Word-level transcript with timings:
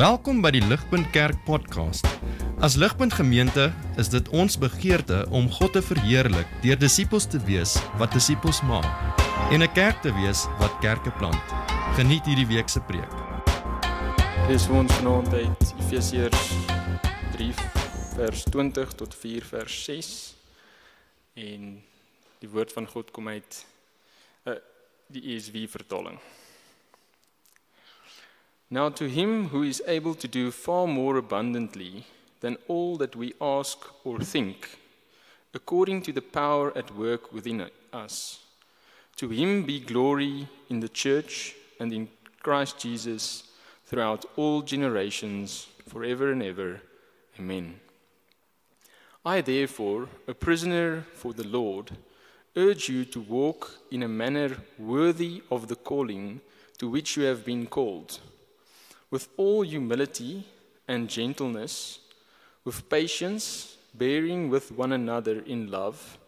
Welkom 0.00 0.38
by 0.40 0.48
die 0.54 0.62
Ligpunt 0.64 1.10
Kerk 1.12 1.42
podcast. 1.44 2.06
As 2.64 2.72
Ligpunt 2.80 3.12
Gemeente 3.12 3.66
is 4.00 4.08
dit 4.08 4.30
ons 4.32 4.54
begeerte 4.56 5.26
om 5.28 5.50
God 5.52 5.74
te 5.76 5.82
verheerlik 5.84 6.48
deur 6.62 6.78
disippels 6.80 7.26
te 7.28 7.36
wees 7.44 7.74
wat 8.00 8.16
disippels 8.16 8.62
maak 8.64 8.88
en 9.52 9.60
'n 9.60 9.72
kerk 9.76 10.00
te 10.00 10.08
wees 10.16 10.46
wat 10.56 10.72
kerke 10.80 11.12
plant. 11.20 11.44
Geniet 12.00 12.24
hierdie 12.24 12.48
week 12.48 12.72
se 12.72 12.80
preek. 12.80 13.12
Dis 14.48 14.68
ons 14.72 14.92
vanaand 14.92 15.34
uit 15.34 15.74
Efesiërs 15.84 16.48
3 17.36 17.52
vers 18.16 18.44
20 18.44 18.96
tot 18.96 19.14
4 19.14 19.44
vers 19.44 19.84
6 19.84 20.34
en 21.34 21.82
die 22.40 22.48
woord 22.48 22.72
van 22.72 22.86
God 22.86 23.10
kom 23.10 23.28
uit 23.28 23.66
uh, 24.48 24.56
die 25.12 25.36
ESV 25.36 25.68
vertaling. 25.68 26.16
Now 28.70 28.88
to 28.90 29.08
him 29.08 29.48
who 29.48 29.64
is 29.64 29.82
able 29.86 30.14
to 30.14 30.28
do 30.28 30.52
far 30.52 30.86
more 30.86 31.16
abundantly 31.16 32.06
than 32.40 32.56
all 32.68 32.96
that 32.98 33.16
we 33.16 33.34
ask 33.40 33.78
or 34.04 34.20
think 34.20 34.78
according 35.52 36.02
to 36.02 36.12
the 36.12 36.22
power 36.22 36.76
at 36.76 36.94
work 36.94 37.32
within 37.32 37.68
us 37.92 38.38
to 39.16 39.28
him 39.28 39.64
be 39.64 39.80
glory 39.80 40.48
in 40.68 40.80
the 40.80 40.88
church 40.88 41.54
and 41.80 41.92
in 41.92 42.08
Christ 42.42 42.78
Jesus 42.78 43.44
throughout 43.84 44.24
all 44.36 44.62
generations 44.62 45.66
forever 45.88 46.30
and 46.30 46.42
ever. 46.42 46.80
Amen. 47.38 47.80
I 49.26 49.40
therefore 49.40 50.08
a 50.28 50.32
prisoner 50.32 51.04
for 51.14 51.32
the 51.32 51.46
Lord 51.46 51.90
urge 52.56 52.88
you 52.88 53.04
to 53.06 53.20
walk 53.20 53.78
in 53.90 54.02
a 54.02 54.08
manner 54.08 54.56
worthy 54.78 55.42
of 55.50 55.68
the 55.68 55.76
calling 55.76 56.40
to 56.78 56.88
which 56.88 57.16
you 57.16 57.24
have 57.24 57.44
been 57.44 57.66
called 57.66 58.20
with 59.10 59.28
all 59.36 59.62
humility 59.62 60.44
and 60.86 61.08
gentleness, 61.08 61.98
with 62.64 62.88
patience, 62.88 63.76
bearing 63.94 64.48
with 64.48 64.70
one 64.72 64.92
another 64.92 65.40
in 65.40 65.70
love, 65.70 66.18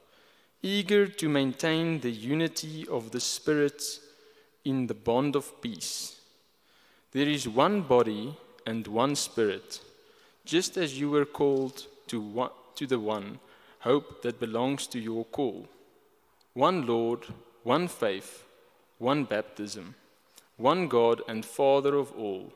eager 0.62 1.06
to 1.06 1.28
maintain 1.28 2.00
the 2.00 2.10
unity 2.10 2.86
of 2.88 3.10
the 3.10 3.20
Spirit 3.20 3.82
in 4.64 4.86
the 4.86 4.94
bond 4.94 5.36
of 5.36 5.60
peace. 5.60 6.20
There 7.12 7.28
is 7.28 7.48
one 7.48 7.82
body 7.82 8.36
and 8.66 8.86
one 8.86 9.16
Spirit, 9.16 9.80
just 10.44 10.76
as 10.76 10.98
you 10.98 11.10
were 11.10 11.24
called 11.24 11.86
to, 12.08 12.20
one, 12.20 12.50
to 12.76 12.86
the 12.86 12.98
one 12.98 13.38
hope 13.80 14.22
that 14.22 14.40
belongs 14.40 14.86
to 14.86 14.98
your 14.98 15.24
call. 15.24 15.68
One 16.54 16.86
Lord, 16.86 17.26
one 17.64 17.88
faith, 17.88 18.44
one 18.98 19.24
baptism, 19.24 19.94
one 20.56 20.86
God 20.86 21.22
and 21.26 21.44
Father 21.44 21.96
of 21.96 22.12
all 22.12 22.52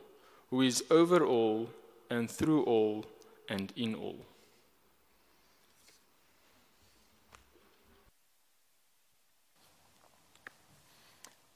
who 0.57 0.63
is 0.63 0.83
over 0.91 1.27
all 1.27 1.69
and 2.09 2.31
through 2.31 2.63
all 2.63 3.05
and 3.51 3.75
in 3.77 3.95
all. 3.95 4.17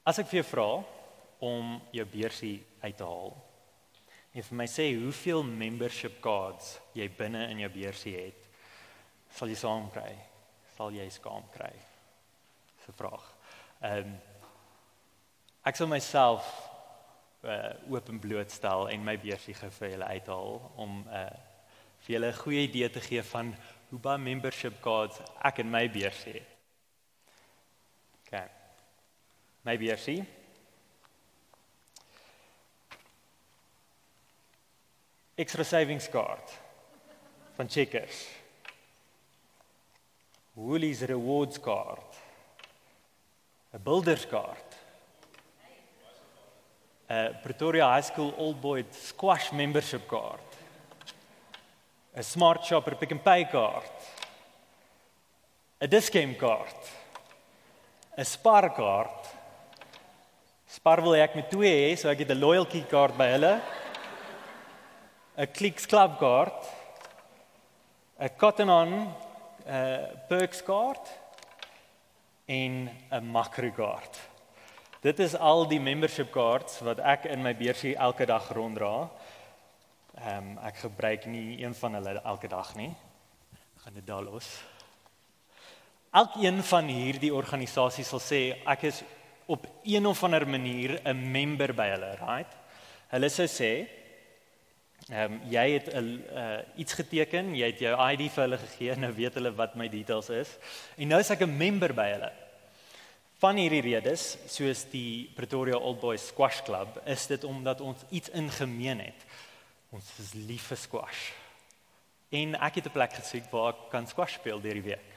As 0.05 0.21
ek 0.21 0.29
vir 0.29 0.41
jou 0.43 0.45
vra 0.51 0.67
om 1.41 1.79
jou 1.97 2.05
beursie 2.13 2.59
uit 2.83 2.93
te 2.99 3.09
haal 3.09 3.33
en 4.37 4.45
vir 4.51 4.59
my 4.61 4.69
sê 4.69 4.91
hoeveel 4.93 5.41
membership 5.49 6.21
cards 6.21 6.75
jy 6.93 7.09
binne 7.17 7.47
in 7.49 7.65
jou 7.65 7.73
beursie 7.73 8.13
het, 8.19 8.49
sal 9.33 9.49
jy 9.49 9.57
saam 9.57 9.89
kry? 9.95 10.11
Sal 10.77 10.93
jy 10.93 11.09
skaam 11.09 11.49
kry? 11.57 11.73
Dis 12.77 12.93
'n 12.93 12.99
vraag. 13.01 13.25
Ehm 13.81 14.13
um, 14.13 14.19
ek 15.65 15.75
sal 15.75 15.89
myself 15.89 16.45
uh 17.43 17.73
oop 17.89 18.09
en 18.09 18.19
blootstel 18.19 18.89
en 18.89 19.03
my 19.03 19.15
beursie 19.17 19.53
gou 19.57 19.69
vir 19.79 19.89
julle 19.95 20.09
uithaal 20.13 20.59
om 20.83 20.99
uh 21.09 21.29
vir 22.05 22.15
julle 22.15 22.27
'n 22.31 22.41
goeie 22.43 22.61
idee 22.67 22.89
te 22.89 23.01
gee 23.01 23.23
van 23.23 23.55
hoe 23.89 23.99
baie 23.99 24.17
membership 24.17 24.81
cards 24.81 25.19
ek 25.43 25.57
in 25.59 25.69
my 25.69 25.89
beursie 25.89 26.33
het. 26.33 26.49
OK. 28.21 28.41
My 29.63 29.77
beursie. 29.77 30.25
Extra 35.35 35.63
savings 35.63 36.09
card 36.09 36.59
van 37.55 37.69
Checkers. 37.69 38.27
Woolies 40.53 41.01
rewards 41.01 41.59
card. 41.59 42.21
'n 43.73 43.83
Builders 43.83 44.27
kaart 44.27 44.70
'n 47.11 47.35
Pretoria 47.43 47.85
High 47.91 48.07
School 48.07 48.33
Old 48.37 48.61
Boy 48.61 48.85
squash 48.91 49.51
membership 49.51 50.07
kaart. 50.07 50.49
'n 52.15 52.23
Smart 52.23 52.63
Shopper 52.63 52.95
Pick 52.95 53.11
n 53.11 53.19
Pay 53.19 53.45
kaart. 53.51 53.97
'n 55.81 55.89
Discount 55.89 56.37
kaart. 56.37 56.81
'n 58.17 58.25
Spar 58.25 58.69
kaart. 58.71 59.27
Spar 60.67 61.01
wil 61.01 61.19
ek 61.19 61.35
met 61.35 61.51
twee 61.51 61.75
hê, 61.83 61.97
so 61.97 62.07
ek 62.09 62.19
het 62.23 62.31
'n 62.31 62.39
loyalty 62.39 62.83
kaart 62.87 63.17
by 63.17 63.27
hulle. 63.35 63.59
'n 65.37 65.51
Clicks 65.51 65.85
Club 65.85 66.17
kaart. 66.17 66.63
'n 68.19 68.29
Cotton 68.37 68.69
On 68.69 68.91
'n 68.91 69.13
uh, 69.67 70.07
Perks 70.29 70.63
kaart 70.63 71.11
en 72.47 72.87
'n 73.11 73.31
Makro 73.31 73.71
kaart. 73.71 74.30
Dit 75.01 75.17
is 75.19 75.33
al 75.33 75.63
die 75.65 75.79
membership 75.81 76.29
cards 76.29 76.75
wat 76.85 76.99
ek 77.01 77.23
in 77.33 77.41
my 77.41 77.55
beursie 77.57 77.95
elke 77.97 78.27
dag 78.29 78.51
ronddra. 78.53 79.09
Ehm 80.19 80.51
um, 80.51 80.59
ek 80.61 80.83
gebruik 80.83 81.23
nie 81.25 81.63
een 81.63 81.73
van 81.73 81.97
hulle 81.97 82.21
elke 82.21 82.49
dag 82.51 82.75
nie. 82.77 82.91
Ek 83.55 83.87
gaan 83.87 83.95
dit 83.97 84.05
daar 84.05 84.21
los. 84.21 84.49
Elkeen 86.13 86.61
van 86.69 86.91
hierdie 86.93 87.31
organisasies 87.33 88.11
sal 88.13 88.21
sê 88.21 88.41
ek 88.75 88.85
is 88.91 88.99
op 89.49 89.65
een 89.89 90.05
of 90.05 90.21
ander 90.23 90.45
manier 90.45 90.99
'n 91.01 91.31
member 91.31 91.73
by 91.73 91.89
hulle, 91.95 92.11
right? 92.21 92.53
Hulle 93.09 93.29
sou 93.29 93.47
sê 93.47 93.71
ehm 95.09 95.33
um, 95.33 95.41
jy 95.49 95.65
het 95.79 95.89
'n 95.95 96.13
uh, 96.29 96.61
iets 96.77 96.93
geteken, 96.93 97.55
jy 97.55 97.73
het 97.73 97.79
jou 97.79 97.97
ID 98.11 98.29
vir 98.29 98.43
hulle 98.43 98.61
gegee, 98.67 98.95
nou 98.95 99.13
weet 99.13 99.33
hulle 99.33 99.55
wat 99.55 99.75
my 99.75 99.89
details 99.89 100.29
is. 100.29 100.57
En 100.97 101.07
nou 101.07 101.19
is 101.19 101.31
ek 101.31 101.41
'n 101.41 101.57
member 101.57 101.93
by 101.93 102.09
hulle. 102.13 102.31
Van 103.41 103.57
hierdie 103.57 103.81
redes, 103.81 104.35
soos 104.53 104.83
die 104.91 105.25
Pretoria 105.33 105.79
Old 105.81 105.97
Boys 105.97 106.27
Squash 106.29 106.59
Club, 106.61 106.99
is 107.09 107.23
dit 107.25 107.41
omdat 107.47 107.79
ons 107.81 108.03
iets 108.13 108.29
in 108.37 108.51
gemeen 108.53 108.99
het. 109.01 109.23
Ons 109.89 110.11
is 110.21 110.35
lief 110.45 110.67
vir 110.69 110.77
squash. 110.77 111.21
En 112.29 112.53
ek 112.53 112.75
het 112.77 112.85
'n 112.85 112.93
plek 112.93 113.13
gesoek 113.17 113.49
waar 113.49 113.73
ek 113.73 113.89
kan 113.89 114.05
squash 114.05 114.35
speel 114.37 114.61
deur 114.61 114.77
die 114.77 114.89
week. 114.93 115.09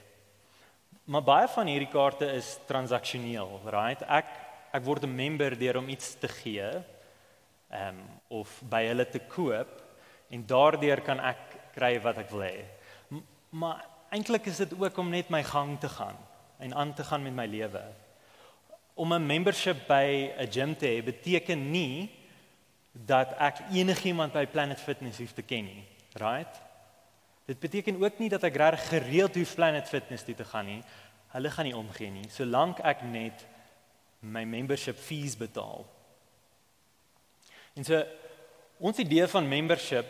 Maar 1.05 1.23
baie 1.23 1.49
van 1.49 1.67
hierdie 1.67 1.91
kaarte 1.93 2.25
is 2.33 2.59
transaksioneel, 2.67 3.61
right? 3.67 4.01
Ek 4.09 4.25
ek 4.73 4.85
word 4.85 5.05
'n 5.05 5.17
member 5.17 5.59
deur 5.59 5.77
om 5.77 5.89
iets 5.89 6.15
te 6.15 6.29
gee, 6.29 6.83
ehm 7.71 7.89
um, 7.89 8.09
of 8.29 8.63
by 8.63 8.87
hulle 8.87 9.05
te 9.05 9.21
koop 9.21 9.83
en 10.31 10.47
daardeur 10.47 11.01
kan 11.03 11.21
ek 11.21 11.75
kry 11.75 12.01
wat 12.01 12.19
ek 12.19 12.31
wil 12.31 12.41
hê. 12.41 12.65
Maar 13.51 13.85
eintlik 14.11 14.47
is 14.47 14.57
dit 14.57 14.73
ook 14.81 14.97
om 14.97 15.11
net 15.11 15.29
my 15.29 15.43
gang 15.43 15.79
te 15.79 15.89
gaan 15.89 16.17
en 16.59 16.75
aan 16.75 16.95
te 16.95 17.05
gaan 17.05 17.23
met 17.23 17.35
my 17.35 17.47
lewe 17.47 18.04
om 18.95 19.13
'n 19.13 19.27
membership 19.27 19.87
by 19.87 20.33
'n 20.39 20.51
gym 20.51 20.77
te 20.77 20.87
hê 20.87 21.05
beteken 21.05 21.71
nie 21.71 22.11
dat 22.93 23.35
ek 23.39 23.59
enigiemand 23.73 24.33
by 24.33 24.47
Planet 24.47 24.81
Fitness 24.81 25.19
hoef 25.19 25.33
te 25.33 25.43
ken 25.43 25.65
nie. 25.65 25.85
Right? 26.13 26.63
Dit 27.45 27.59
beteken 27.59 28.03
ook 28.03 28.19
nie 28.19 28.29
dat 28.29 28.43
ek 28.43 28.57
reg 28.57 28.89
gereeld 28.89 29.35
hoef 29.35 29.55
Planet 29.55 29.89
Fitness 29.89 30.25
toe 30.25 30.35
te 30.35 30.45
gaan 30.45 30.67
nie. 30.67 30.83
Hulle 31.29 31.51
gaan 31.51 31.65
nie 31.65 31.77
omgee 31.77 32.11
nie 32.11 32.29
solank 32.31 32.79
ek 32.81 33.03
net 33.03 33.47
my 34.21 34.45
membership 34.45 34.97
fees 34.97 35.37
betaal. 35.37 35.85
En 37.75 37.85
so 37.85 37.99
ons 38.79 38.99
idee 38.99 39.27
van 39.27 39.49
membership 39.49 40.07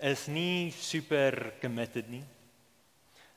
is 0.00 0.26
nie 0.26 0.70
super 0.70 1.54
committed 1.60 2.08
nie. 2.08 2.24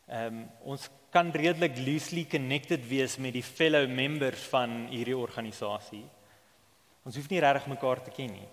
Ehm 0.07 0.25
um, 0.33 0.45
ons 0.73 0.89
kan 1.12 1.31
redelik 1.31 1.77
loosely 1.86 2.25
connected 2.30 2.83
wees 2.89 3.18
met 3.18 3.33
die 3.33 3.44
fellow 3.44 3.88
members 3.89 4.44
van 4.51 4.88
hierdie 4.92 5.18
organisasie. 5.18 6.04
Ons 7.07 7.15
hoef 7.15 7.30
nie 7.31 7.39
regtig 7.39 7.69
mekaar 7.71 8.01
te 8.04 8.12
ken 8.12 8.33
nie. 8.36 8.50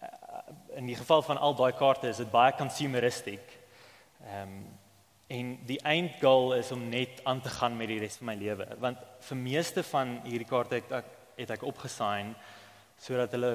Eh, 0.00 0.42
in 0.82 0.90
die 0.90 0.98
geval 0.98 1.24
van 1.24 1.40
al 1.40 1.56
daai 1.56 1.72
kaarte 1.78 2.10
is 2.10 2.20
dit 2.20 2.30
baie 2.30 2.52
consumeristic. 2.58 3.56
Ehm 4.26 4.44
um, 4.44 4.60
en 5.30 5.50
die 5.62 5.78
eindgoal 5.86 6.56
is 6.56 6.72
om 6.74 6.88
net 6.90 7.20
aan 7.22 7.38
te 7.40 7.48
gaan 7.54 7.76
met 7.78 7.86
die 7.86 8.00
res 8.02 8.16
van 8.18 8.32
my 8.32 8.34
lewe, 8.34 8.64
want 8.82 8.98
vir 9.28 9.38
meeste 9.38 9.84
van 9.86 10.16
hierdie 10.24 10.48
kaarte 10.48 10.80
het 10.80 10.90
ek 10.98 11.12
het 11.36 11.52
ek 11.54 11.62
opgesign 11.68 12.32
sodat 12.98 13.36
hulle 13.36 13.52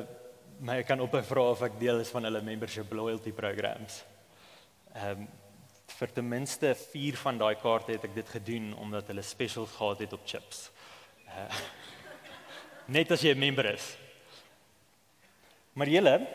my 0.64 0.78
kan 0.88 1.04
opvra 1.04 1.44
of 1.52 1.66
ek 1.68 1.76
deel 1.82 2.00
is 2.00 2.14
van 2.16 2.24
hulle 2.30 2.42
membership 2.48 2.94
loyalty 2.96 3.36
programs. 3.36 4.04
Ehm 4.96 5.26
um, 5.26 5.28
vir 5.88 6.12
ten 6.12 6.28
minste 6.28 6.76
4 6.76 7.18
van 7.18 7.38
daai 7.38 7.56
kaarte 7.56 7.92
het 7.92 8.04
ek 8.04 8.16
dit 8.16 8.30
gedoen 8.30 8.74
omdat 8.78 9.08
hulle 9.08 9.22
specials 9.22 9.72
gehad 9.72 10.00
het 10.00 10.14
op 10.14 10.26
chips. 10.26 10.72
Uh, 11.28 11.60
net 12.96 13.12
as 13.12 13.22
jy 13.22 13.34
'n 13.34 13.40
member 13.40 13.66
is. 13.74 13.98
Maar 15.74 15.88
julle, 15.88 16.28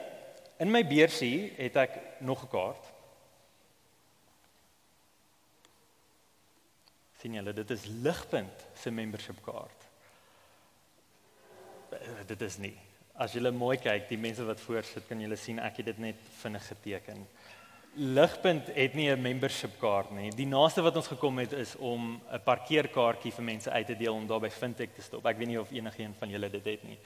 In 0.61 0.69
my 0.69 0.82
beursie 0.85 1.55
het 1.56 1.76
ek 1.81 1.94
nog 2.20 2.44
'n 2.44 2.49
kaart. 2.49 2.85
sien 7.20 7.35
julle, 7.35 7.52
dit 7.52 7.70
is 7.70 7.85
ligpunt 7.85 8.67
se 8.75 8.91
membership 8.91 9.43
kaart. 9.44 9.82
Eh, 11.91 12.26
dit 12.26 12.41
is 12.41 12.56
nie. 12.56 12.79
As 13.12 13.32
julle 13.32 13.50
mooi 13.50 13.76
kyk, 13.76 14.08
die 14.08 14.19
mense 14.19 14.44
wat 14.44 14.61
voor 14.61 14.82
sit, 14.82 15.06
kan 15.06 15.20
julle 15.20 15.37
sien 15.37 15.58
ek 15.58 15.76
het 15.76 15.87
dit 15.87 15.99
net 15.99 16.17
vinnig 16.41 16.67
geteken. 16.67 17.29
Ligpunt 17.94 18.66
het 18.75 18.94
nie 18.94 19.10
'n 19.10 19.20
membership 19.20 19.78
kaart 19.78 20.10
nie. 20.10 20.31
Die 20.31 20.46
naaste 20.46 20.82
wat 20.82 20.96
ons 20.96 21.06
gekom 21.06 21.38
het 21.38 21.52
is 21.52 21.76
om 21.76 22.22
'n 22.32 22.42
parkeerkaartjie 22.44 23.32
vir 23.32 23.44
mense 23.44 23.70
uit 23.70 23.87
te 23.87 23.96
deel 23.96 24.14
om 24.14 24.26
daar 24.26 24.40
by 24.40 24.48
Fintech 24.48 24.92
te 24.94 25.02
stop. 25.02 25.26
Ek 25.26 25.37
weet 25.37 25.48
nie 25.48 25.60
of 25.60 25.70
enigiemand 25.70 26.16
van 26.19 26.28
julle 26.28 26.50
dit 26.50 26.64
het 26.64 26.82
nie. 26.82 26.98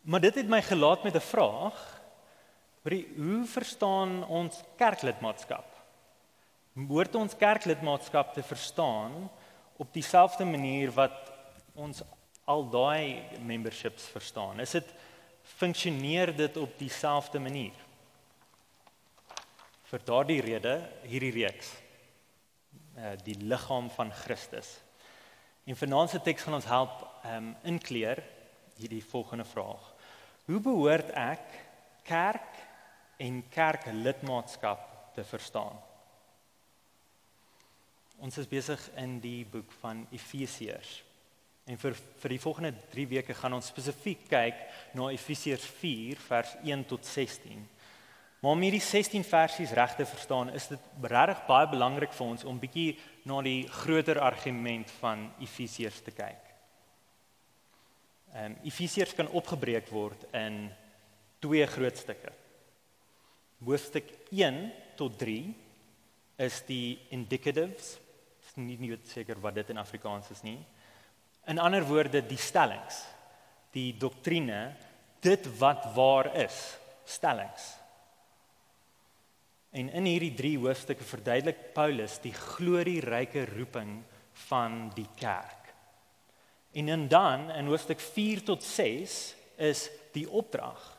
Maar 0.00 0.20
dit 0.20 0.34
het 0.34 0.48
my 0.48 0.62
gelaat 0.62 1.02
met 1.02 1.14
'n 1.14 1.20
vraag. 1.20 2.00
Hoe 3.16 3.44
verstaan 3.44 4.26
ons 4.26 4.62
kerklidmaatskap? 4.76 5.64
Behoort 6.72 7.14
ons 7.14 7.36
kerklidmaatskap 7.36 8.32
te 8.34 8.42
verstaan 8.42 9.30
op 9.76 9.92
dieselfde 9.92 10.44
manier 10.44 10.92
wat 10.92 11.32
ons 11.74 12.02
al 12.44 12.68
daai 12.68 13.22
memberships 13.40 14.04
verstaan? 14.04 14.60
Is 14.60 14.70
dit 14.70 14.94
funksioneer 15.42 16.36
dit 16.36 16.56
op 16.56 16.78
dieselfde 16.78 17.38
manier? 17.38 17.72
Vir 19.90 20.04
daardie 20.06 20.38
rede 20.44 20.74
hierdie 21.10 21.32
reeks 21.34 21.72
uh 23.00 23.16
die 23.24 23.34
liggaam 23.42 23.88
van 23.90 24.12
Christus. 24.14 24.68
En 25.66 25.78
vanaand 25.78 26.12
se 26.12 26.20
teks 26.22 26.44
gaan 26.46 26.58
ons 26.60 26.68
help 26.70 27.02
um 27.26 27.50
inkleer 27.72 28.22
hierdie 28.78 29.02
volgende 29.04 29.44
vraag. 29.44 29.88
Hoe 30.46 30.60
behoort 30.62 31.10
ek 31.18 31.58
kerk 32.06 32.60
en 33.18 33.42
kerklidmaatskap 33.50 34.86
te 35.14 35.24
verstaan? 35.24 35.76
Ons 38.20 38.38
is 38.38 38.48
besig 38.48 38.82
in 39.00 39.18
die 39.20 39.42
boek 39.48 39.72
van 39.80 40.04
Efesiërs. 40.12 41.00
En 41.66 41.78
vir 41.78 41.98
vir 42.22 42.34
die 42.36 42.42
volgende 42.42 42.72
3 42.92 43.08
weke 43.16 43.34
gaan 43.34 43.58
ons 43.58 43.70
spesifiek 43.72 44.26
kyk 44.30 44.64
na 44.94 45.10
Efesiërs 45.14 45.66
4 45.82 46.22
vers 46.28 46.56
1 46.62 46.86
tot 46.94 47.06
16. 47.06 47.66
Maar 48.40 48.56
om 48.56 48.62
hierdie 48.64 48.80
16 48.80 49.24
versies 49.24 49.72
reg 49.76 49.94
te 49.96 50.06
verstaan, 50.08 50.48
is 50.56 50.70
dit 50.72 50.84
regtig 51.02 51.40
baie 51.44 51.68
belangrik 51.68 52.12
vir 52.16 52.26
ons 52.26 52.44
om 52.48 52.60
bietjie 52.60 52.94
na 53.28 53.42
die 53.44 53.66
groter 53.82 54.20
argument 54.24 54.88
van 55.00 55.26
Efesiërs 55.44 56.00
te 56.06 56.14
kyk. 56.16 56.46
Ehm 58.32 58.52
um, 58.52 58.56
Efesiërs 58.64 59.12
kan 59.18 59.28
opgebreek 59.28 59.90
word 59.92 60.24
in 60.32 60.70
twee 61.42 61.66
groot 61.66 61.96
stukke. 61.98 62.32
Hoofstuk 63.64 64.08
1 64.30 64.60
tot 64.96 65.18
3 65.18 65.54
is 66.46 66.60
die 66.68 66.98
indicatives. 67.12 67.96
Ek 68.40 68.52
is 68.52 68.56
nie 68.56 68.78
nie 68.80 68.96
seker 69.10 69.40
wat 69.42 69.58
dit 69.58 69.72
in 69.74 69.82
Afrikaans 69.82 70.30
is 70.32 70.40
nie. 70.46 70.58
In 71.50 71.60
ander 71.60 71.84
woorde 71.84 72.22
die 72.24 72.40
stellings, 72.40 73.02
die 73.74 73.92
doktrine, 73.98 74.76
dit 75.20 75.46
wat 75.58 75.90
waar 75.94 76.32
is, 76.40 76.56
stellings. 77.04 77.79
En 79.70 79.90
in 79.94 80.06
hierdie 80.08 80.34
3 80.34 80.56
hoofstukke 80.58 81.06
verduidelik 81.06 81.60
Paulus 81.74 82.18
die 82.22 82.34
glorieryke 82.34 83.44
roeping 83.52 84.00
van 84.48 84.88
die 84.96 85.06
kerk. 85.18 85.70
En 86.72 87.08
dan 87.08 87.50
in 87.50 87.70
hoofstuk 87.70 88.00
4 88.00 88.42
tot 88.42 88.64
6 88.64 89.34
is 89.56 89.90
die 90.12 90.26
opdrag. 90.30 90.98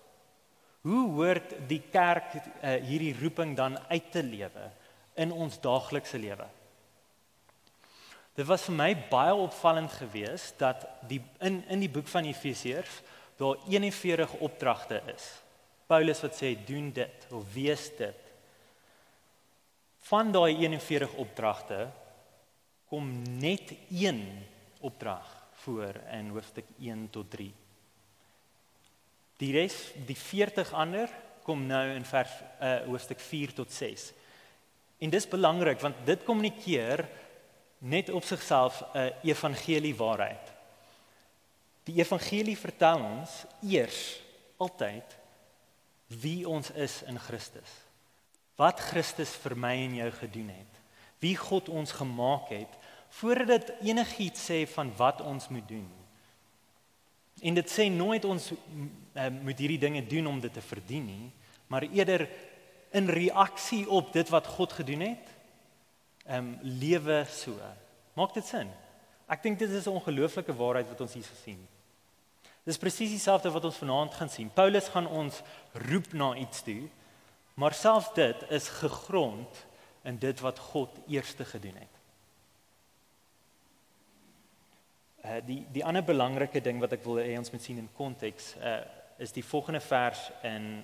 Hoe 0.81 1.03
hoort 1.11 1.53
die 1.67 1.81
kerk 1.91 2.33
uh, 2.35 2.73
hierdie 2.81 3.13
roeping 3.21 3.55
dan 3.57 3.77
uit 3.89 4.11
te 4.11 4.23
lewe 4.23 4.71
in 5.19 5.31
ons 5.31 5.59
daaglikse 5.61 6.17
lewe? 6.19 6.47
Dit 8.35 8.47
was 8.47 8.63
vir 8.65 8.75
my 8.77 8.89
baie 9.11 9.35
opvallend 9.35 9.91
geweest 9.99 10.55
dat 10.63 10.87
die 11.07 11.19
in 11.43 11.59
in 11.69 11.83
die 11.83 11.91
boek 11.91 12.07
van 12.07 12.25
Efesiërs 12.25 13.01
daar 13.37 13.59
41 13.67 14.33
opdragte 14.39 15.01
is. 15.13 15.27
Paulus 15.91 16.23
wat 16.23 16.39
sê 16.39 16.55
doen 16.65 16.91
dit 16.95 17.27
of 17.35 17.45
wees 17.53 17.89
dit 17.99 18.20
Van 20.01 20.31
daai 20.31 20.55
41 20.57 21.13
opdragte 21.21 21.89
kom 22.89 23.21
net 23.21 23.73
een 23.89 24.45
opdrag 24.79 25.47
voor 25.63 26.01
in 26.11 26.29
hoofstuk 26.29 26.65
1 26.79 27.09
tot 27.09 27.29
3. 27.29 27.53
Die 29.37 29.51
res, 29.53 29.75
die 30.05 30.17
40 30.17 30.73
ander 30.73 31.09
kom 31.45 31.65
nou 31.69 31.83
in 31.93 32.05
vers 32.05 32.33
uh 32.61 32.81
hoofstuk 32.89 33.19
4 33.19 33.53
tot 33.53 33.71
6. 33.71 34.11
En 35.01 35.09
dis 35.09 35.27
belangrik 35.27 35.79
want 35.81 36.01
dit 36.05 36.23
kommunikeer 36.23 37.05
net 37.77 38.09
op 38.09 38.23
sigself 38.23 38.81
'n 38.81 38.97
uh, 38.97 39.13
evangelie 39.23 39.95
waarheid. 39.95 40.51
Die 41.83 41.97
evangelie 41.97 42.57
vertel 42.57 42.99
ons 43.01 43.45
eers 43.61 44.21
altyd 44.57 45.17
wie 46.07 46.49
ons 46.49 46.71
is 46.71 47.01
in 47.03 47.19
Christus 47.19 47.80
wat 48.61 48.83
Christus 48.91 49.33
vir 49.41 49.55
my 49.57 49.73
en 49.87 49.95
jou 50.03 50.11
gedoen 50.19 50.51
het. 50.53 50.79
Wie 51.21 51.35
God 51.37 51.69
ons 51.69 51.93
gemaak 51.97 52.53
het 52.53 52.77
voordat 53.17 53.67
dit 53.67 53.89
enigiets 53.91 54.45
sê 54.47 54.61
van 54.71 54.91
wat 54.97 55.21
ons 55.25 55.49
moet 55.51 55.67
doen. 55.67 55.89
En 57.41 57.57
dit 57.57 57.73
sê 57.73 57.89
nooit 57.91 58.25
ons 58.25 58.51
uh, 58.53 59.27
moet 59.41 59.59
hierdie 59.59 59.81
dinge 59.81 60.03
doen 60.07 60.29
om 60.29 60.39
dit 60.39 60.53
te 60.53 60.63
verdien 60.63 61.05
nie, 61.09 61.31
maar 61.67 61.87
eerder 61.89 62.27
in 62.95 63.09
reaksie 63.09 63.83
op 63.89 64.13
dit 64.13 64.29
wat 64.31 64.47
God 64.47 64.77
gedoen 64.79 65.03
het. 65.09 65.35
Ehm 66.27 66.37
um, 66.37 66.49
lewe 66.61 67.23
so. 67.33 67.57
Maak 68.13 68.35
dit 68.37 68.45
sin? 68.45 68.69
Ek 69.31 69.43
dink 69.43 69.59
dit 69.59 69.69
is 69.69 69.87
'n 69.87 69.97
ongelooflike 69.97 70.53
waarheid 70.53 70.87
wat 70.87 71.01
ons 71.01 71.13
hier 71.13 71.27
sien. 71.43 71.59
Dis 72.63 72.77
presies 72.77 73.09
dieselfde 73.09 73.51
wat 73.51 73.65
ons 73.65 73.77
vanaand 73.77 74.13
gaan 74.13 74.29
sien. 74.29 74.49
Paulus 74.53 74.87
gaan 74.87 75.07
ons 75.07 75.41
roep 75.73 76.13
na 76.13 76.35
iets 76.35 76.61
toe 76.61 76.89
Maar 77.53 77.73
selfs 77.73 78.13
dit 78.13 78.43
is 78.49 78.67
gegrond 78.67 79.65
in 80.03 80.17
dit 80.17 80.39
wat 80.39 80.59
God 80.59 80.89
eerste 81.07 81.45
gedoen 81.45 81.75
het. 81.75 81.99
Uh 85.21 85.37
die 85.45 85.65
die 85.71 85.85
ander 85.85 86.03
belangrike 86.03 86.61
ding 86.61 86.79
wat 86.81 86.95
ek 86.97 87.03
wil 87.05 87.19
hê 87.21 87.35
ons 87.37 87.51
moet 87.51 87.61
sien 87.61 87.77
in 87.77 87.91
konteks 87.97 88.55
uh 88.57 88.81
is 89.21 89.31
die 89.35 89.45
volgende 89.45 89.79
vers 89.85 90.31
in 90.41 90.81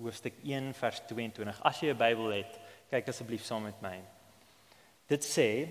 hoofstuk 0.00 0.34
1 0.42 0.72
vers 0.74 1.02
22. 1.06 1.60
As 1.62 1.80
jy 1.80 1.92
'n 1.92 1.96
Bybel 1.96 2.30
het, 2.30 2.58
kyk 2.90 3.08
asseblief 3.08 3.44
saam 3.44 3.62
met 3.62 3.78
my. 3.82 4.00
Dit 5.06 5.22
sê 5.24 5.70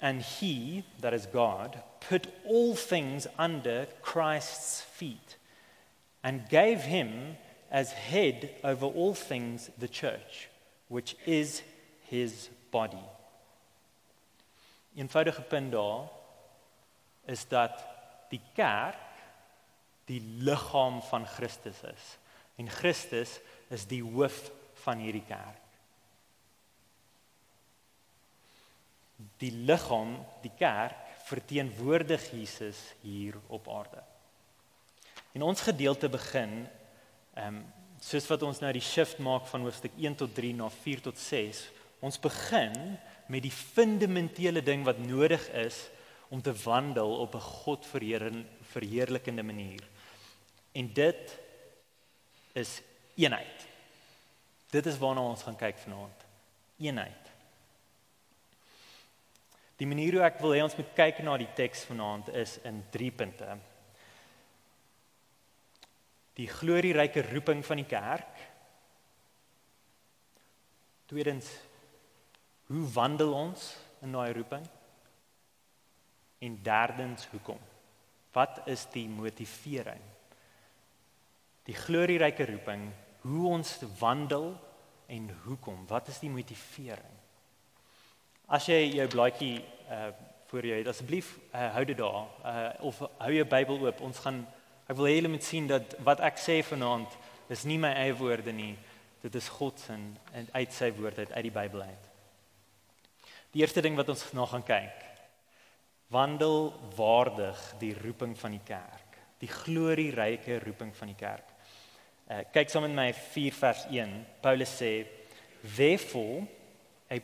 and 0.00 0.20
he 0.20 0.84
that 1.00 1.12
is 1.12 1.26
God 1.32 1.78
put 2.00 2.26
all 2.44 2.74
things 2.74 3.26
under 3.38 3.86
Christ's 4.02 4.82
feet 4.82 5.36
and 6.22 6.48
gave 6.48 6.82
him 6.82 7.36
as 7.72 7.92
head 7.92 8.50
over 8.62 8.84
all 8.86 9.14
things 9.14 9.70
the 9.78 9.88
church, 9.88 10.48
which 10.88 11.16
is 11.24 11.62
his 12.10 12.50
body. 12.70 13.06
Eenvoudige 14.94 15.42
punt 15.42 15.72
daar 15.72 16.08
is 17.24 17.48
dat 17.48 17.80
die 18.28 18.40
kerk 18.54 19.00
die 20.04 20.20
liggaam 20.44 21.00
van 21.08 21.24
Christus 21.26 21.80
is 21.88 22.18
en 22.60 22.68
Christus 22.68 23.38
is 23.72 23.86
die 23.88 24.02
hoof 24.04 24.50
van 24.84 25.00
hierdie 25.00 25.24
kerk. 25.24 25.60
Die 29.40 29.52
liggaam, 29.64 30.18
die 30.42 30.52
kerk 30.58 30.98
verteenwoordig 31.24 32.28
Jesus 32.34 32.82
hier 33.00 33.38
op 33.48 33.68
aarde. 33.72 34.02
En 35.32 35.42
ons 35.46 35.60
gedeelte 35.64 36.10
begin 36.12 36.66
Ehm 37.34 37.56
um, 37.56 37.62
soos 38.02 38.26
wat 38.26 38.42
ons 38.42 38.58
nou 38.58 38.72
die 38.74 38.82
shift 38.82 39.20
maak 39.22 39.44
van 39.46 39.62
hoofstuk 39.62 39.92
1 39.94 40.16
tot 40.18 40.32
3 40.34 40.56
na 40.58 40.66
4 40.82 41.04
tot 41.04 41.18
6, 41.22 41.60
ons 42.02 42.18
begin 42.18 42.74
met 43.30 43.44
die 43.44 43.54
fundamentele 43.54 44.62
ding 44.62 44.82
wat 44.84 44.98
nodig 44.98 45.44
is 45.54 45.84
om 46.34 46.42
te 46.42 46.54
wandel 46.64 47.14
op 47.22 47.34
'n 47.34 47.46
God 47.62 47.86
verheerlikende 48.72 49.42
manier. 49.42 49.84
En 50.72 50.92
dit 50.92 51.38
is 52.52 52.82
eenheid. 53.14 53.66
Dit 54.70 54.86
is 54.86 54.98
waarna 54.98 55.20
ons 55.20 55.42
gaan 55.42 55.56
kyk 55.56 55.78
vanaand. 55.78 56.24
Eenheid. 56.78 57.30
Die 59.76 59.86
manier 59.86 60.12
hoe 60.12 60.22
ek 60.22 60.40
wil 60.40 60.54
hê 60.54 60.62
ons 60.62 60.76
moet 60.76 60.94
kyk 60.94 61.18
na 61.18 61.36
die 61.36 61.52
teks 61.54 61.84
vanaand 61.84 62.28
is 62.28 62.58
in 62.64 62.84
3 62.90 63.10
punte 63.10 63.58
die 66.42 66.50
glorieryke 66.50 67.22
roeping 67.30 67.62
van 67.66 67.78
die 67.78 67.88
kerk. 67.88 68.40
Tweedens, 71.10 71.50
hoe 72.72 72.82
wandel 72.94 73.34
ons 73.36 73.68
in 74.02 74.16
daai 74.16 74.32
roeping? 74.34 74.64
En 76.42 76.56
derdens, 76.66 77.28
hoekom? 77.30 77.60
Wat 78.34 78.62
is 78.72 78.86
die 78.90 79.06
motivering? 79.12 80.02
Die 81.68 81.76
glorieryke 81.78 82.48
roeping, 82.48 82.88
hoe 83.22 83.44
ons 83.52 83.76
wandel 84.00 84.50
en 85.12 85.28
hoekom? 85.44 85.84
Wat 85.86 86.08
is 86.10 86.18
die 86.24 86.32
motivering? 86.32 87.20
As 88.50 88.66
jy 88.66 88.82
jou 88.96 89.08
blaadjie 89.12 89.56
uh 89.88 90.10
voor 90.52 90.66
jou 90.68 90.74
het, 90.76 90.88
asseblief 90.90 91.28
uh, 91.56 91.70
hou 91.72 91.82
dit 91.88 91.96
daar 91.96 92.26
uh 92.44 92.72
of 92.84 92.98
hou 93.00 93.30
jou 93.32 93.44
Bybel 93.48 93.86
oop. 93.86 94.02
Ons 94.04 94.18
gaan 94.20 94.42
ek 94.92 94.98
wil 94.98 95.08
hê 95.08 95.14
julle 95.16 95.30
moet 95.32 95.46
sien 95.46 95.68
dat 95.70 95.94
wat 96.04 96.20
ek 96.20 96.36
sê 96.36 96.58
vanaand 96.68 97.14
is 97.52 97.62
nie 97.64 97.78
my 97.80 97.94
eie 97.96 98.12
woorde 98.16 98.52
nie. 98.52 98.74
Dit 99.22 99.38
is 99.38 99.48
God 99.56 99.80
se 99.80 99.94
en 99.96 100.48
uit 100.52 100.74
sy 100.74 100.90
woord 100.98 101.22
uit 101.22 101.32
uit 101.32 101.46
die 101.46 101.54
Bybel 101.54 101.84
uit. 101.86 102.08
Die 103.54 103.62
eerste 103.62 103.80
ding 103.84 103.96
wat 103.96 104.10
ons 104.12 104.26
na 104.36 104.44
gaan 104.50 104.64
kyk. 104.68 105.06
Wandel 106.12 106.72
waardig 106.96 107.60
die 107.80 107.94
roeping 108.02 108.36
van 108.36 108.58
die 108.58 108.64
kerk. 108.68 109.16
Die 109.40 109.48
glorieryke 109.48 110.58
roeping 110.66 110.92
van 110.96 111.12
die 111.12 111.16
kerk. 111.16 111.48
Uh, 112.28 112.42
kyk 112.52 112.68
saam 112.68 112.84
met 112.84 112.96
my 112.96 113.08
4 113.32 113.56
vers 113.62 113.86
1. 113.88 114.12
Paulus 114.44 114.76
sê: 114.76 114.92
"Therefore 115.76 116.44
a 117.10 117.20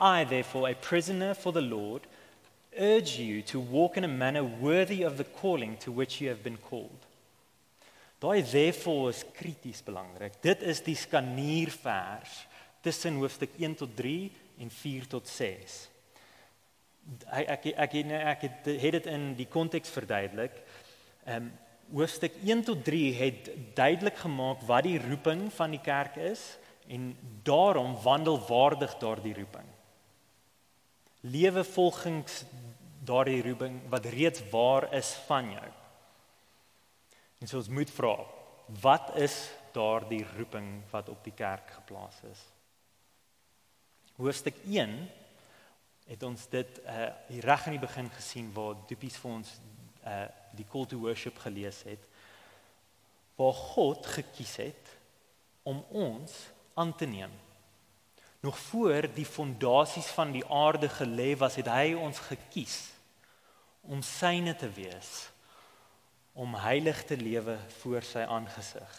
I 0.00 0.24
therefore 0.24 0.70
a 0.70 0.74
prisoner 0.74 1.34
for 1.34 1.52
the 1.52 1.62
Lord 1.64 2.08
urge 2.76 3.18
you 3.22 3.42
to 3.42 3.60
walk 3.60 3.96
in 3.96 4.04
a 4.04 4.08
manner 4.08 4.44
worthy 4.44 5.02
of 5.02 5.16
the 5.16 5.24
calling 5.40 5.78
to 5.78 5.92
which 5.92 6.20
you 6.20 6.28
have 6.28 6.42
been 6.42 6.58
called." 6.58 7.06
Daai 8.18 8.42
therefore 8.42 9.10
is 9.10 9.24
krities 9.32 9.82
belangrik. 9.82 10.40
Dit 10.42 10.62
is 10.62 10.82
die 10.82 10.96
skaniervers 10.98 12.46
tussen 12.82 13.20
hoofstuk 13.20 13.54
1 13.58 13.76
tot 13.78 13.94
3 13.96 14.32
en 14.58 14.70
4 14.70 15.06
tot 15.06 15.28
6. 15.28 15.78
Ek 17.30 17.48
ek 17.54 17.66
ek 17.76 17.94
ek, 18.10 18.42
het, 18.42 18.66
het 18.82 18.92
dit 18.98 19.06
in 19.06 19.32
die 19.38 19.46
konteks 19.46 19.94
verduidelik. 19.94 20.62
Ehm 21.24 21.48
um, 21.48 21.50
hoofstuk 21.88 22.34
1 22.44 22.66
tot 22.66 22.82
3 22.84 23.14
het 23.16 23.48
duidelik 23.74 24.18
gemaak 24.20 24.60
wat 24.68 24.84
die 24.84 24.98
roeping 25.00 25.46
van 25.56 25.72
die 25.72 25.80
kerk 25.80 26.18
is 26.20 26.58
en 26.88 27.16
daarom 27.42 27.94
wandel 28.02 28.36
waardig 28.48 28.92
daardie 29.00 29.32
roeping. 29.34 29.64
Lewe 31.20 31.64
volgens 31.64 32.44
daardie 33.04 33.42
roeping 33.42 33.80
wat 33.88 34.04
reeds 34.04 34.42
waar 34.50 34.92
is 34.94 35.12
van 35.26 35.50
jou. 35.50 35.68
En 37.38 37.48
so 37.48 37.56
ons 37.56 37.68
moet 37.68 37.90
vra, 37.90 38.14
wat 38.80 39.16
is 39.16 39.36
daardie 39.72 40.26
roeping 40.36 40.82
wat 40.90 41.08
op 41.08 41.24
die 41.24 41.34
kerk 41.34 41.70
geplaas 41.70 42.20
is? 42.30 42.42
Hoofstuk 44.18 44.56
1 44.66 44.94
het 46.08 46.22
ons 46.22 46.48
dit 46.50 46.80
uh 46.86 47.08
reg 47.44 47.66
aan 47.66 47.76
die 47.76 47.86
begin 47.86 48.08
gesien 48.10 48.52
waar 48.54 48.78
Dopies 48.88 49.18
vir 49.22 49.30
ons 49.30 49.50
uh 50.04 50.26
die 50.58 50.66
call 50.66 50.86
to 50.90 50.98
worship 50.98 51.38
gelees 51.38 51.82
het 51.86 52.06
waar 53.38 53.54
God 53.54 54.06
gekies 54.06 54.56
het 54.58 54.96
om 55.62 55.84
ons 55.94 56.32
aan 56.74 56.94
te 56.96 57.06
neem. 57.06 57.30
Nog 58.40 58.58
voor 58.58 59.08
die 59.14 59.26
fondasies 59.26 60.06
van 60.14 60.32
die 60.32 60.44
aarde 60.46 60.88
gelê 60.88 61.32
was, 61.36 61.56
het 61.58 61.66
hy 61.66 61.94
ons 61.98 62.20
gekies 62.28 62.76
om 63.88 64.02
syne 64.04 64.54
te 64.56 64.68
wees, 64.70 65.30
om 66.38 66.54
heilig 66.54 67.02
te 67.08 67.16
lewe 67.18 67.56
voor 67.80 68.04
sy 68.06 68.22
aangesig. 68.22 68.94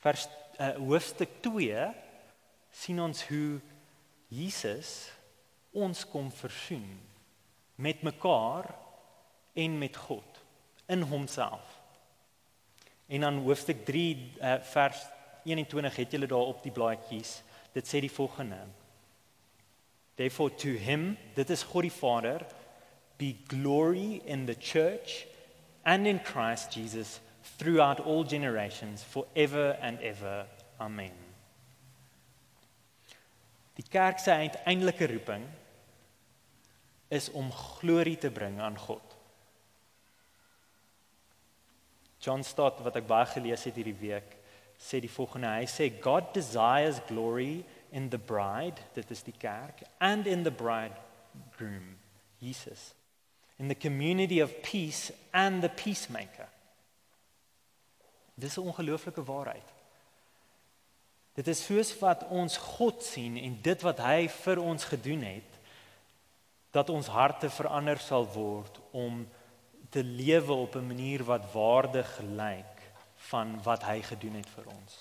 Vers 0.00 0.26
uh, 0.58 0.72
hoofstuk 0.80 1.38
2 1.44 1.84
sien 2.74 3.00
ons 3.02 3.22
hoe 3.28 3.60
Jesus 4.30 5.10
ons 5.70 6.02
kom 6.10 6.30
versoen 6.34 6.88
met 7.78 8.02
mekaar 8.02 8.66
en 9.54 9.78
met 9.78 9.96
God 9.96 10.40
in 10.90 11.02
homself. 11.06 11.78
En 13.06 13.20
dan 13.20 13.42
hoofstuk 13.44 13.84
3 13.84 14.02
uh, 14.16 14.52
eh, 14.52 14.62
vers 14.62 15.06
21 15.44 15.96
het 15.96 16.10
julle 16.10 16.26
daar 16.26 16.50
op 16.50 16.62
die 16.62 16.72
blaadjies. 16.72 17.40
Dit 17.72 17.86
sê 17.86 18.00
die 18.00 18.10
volgende: 18.12 18.58
Therefore 20.16 20.54
to 20.56 20.74
him, 20.76 21.16
dit 21.34 21.50
is 21.50 21.62
God 21.62 21.82
die 21.82 21.92
Vader, 21.92 22.46
be 23.18 23.36
glory 23.48 24.20
in 24.24 24.46
the 24.46 24.56
church 24.58 25.26
and 25.84 26.06
in 26.06 26.20
Christ 26.20 26.72
Jesus 26.76 27.20
throughout 27.58 28.00
all 28.00 28.24
generations 28.24 29.02
forever 29.02 29.76
and 29.80 30.00
ever. 30.00 30.46
Amen. 30.80 31.12
Die 33.76 33.86
kerk 33.88 34.18
se 34.18 34.32
uiteindelike 34.32 35.06
roeping 35.06 35.44
is 37.08 37.30
om 37.30 37.52
glorie 37.52 38.18
te 38.18 38.30
bring 38.30 38.60
aan 38.60 38.78
God. 38.78 39.16
John 42.20 42.44
Stott 42.44 42.82
wat 42.84 42.98
ek 43.00 43.08
baie 43.08 43.28
gelees 43.32 43.64
het 43.64 43.78
hierdie 43.80 43.96
week, 43.96 44.36
sê 44.80 45.00
die 45.00 45.12
volgende, 45.12 45.50
hy 45.52 45.66
sê 45.68 45.90
God 46.00 46.32
desires 46.34 47.02
glory 47.08 47.64
in 47.92 48.08
the 48.08 48.18
bride, 48.18 48.80
dit 48.94 49.10
is 49.10 49.22
die 49.26 49.36
kerk, 49.36 49.82
and 50.00 50.26
in 50.26 50.42
the 50.42 50.50
bridegroom, 50.50 51.98
Jesus. 52.40 52.94
In 53.58 53.68
the 53.68 53.74
community 53.74 54.40
of 54.40 54.62
peace 54.62 55.12
and 55.32 55.60
the 55.62 55.68
peacemaker. 55.68 56.48
Dis 58.34 58.56
'n 58.56 58.72
ongelooflike 58.72 59.24
waarheid. 59.24 59.68
Dit 61.34 61.48
is 61.48 61.64
soos 61.64 61.98
wat 61.98 62.26
ons 62.28 62.56
God 62.56 63.04
sien 63.04 63.36
en 63.36 63.58
dit 63.62 63.82
wat 63.82 63.98
hy 63.98 64.28
vir 64.28 64.58
ons 64.58 64.84
gedoen 64.84 65.22
het 65.22 65.58
dat 66.70 66.90
ons 66.90 67.06
harte 67.06 67.50
verander 67.50 67.98
sal 67.98 68.26
word 68.32 68.80
om 68.90 69.28
te 69.90 70.02
lewe 70.02 70.52
op 70.52 70.74
'n 70.74 70.86
manier 70.86 71.24
wat 71.24 71.52
waardig 71.52 72.18
lyk 72.22 72.79
van 73.28 73.62
wat 73.62 73.84
hy 73.84 74.00
gedoen 74.02 74.40
het 74.40 74.48
vir 74.54 74.66
ons. 74.72 74.98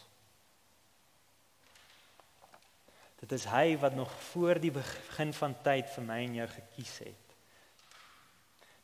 Dit 3.19 3.31
is 3.35 3.45
hy 3.51 3.77
wat 3.79 3.95
nog 3.95 4.11
voor 4.31 4.59
die 4.59 4.71
begin 4.71 5.33
van 5.35 5.55
tyd 5.63 5.89
vir 5.95 6.05
my 6.07 6.19
en 6.23 6.38
jou 6.39 6.47
gekies 6.47 6.93
het. 7.03 7.25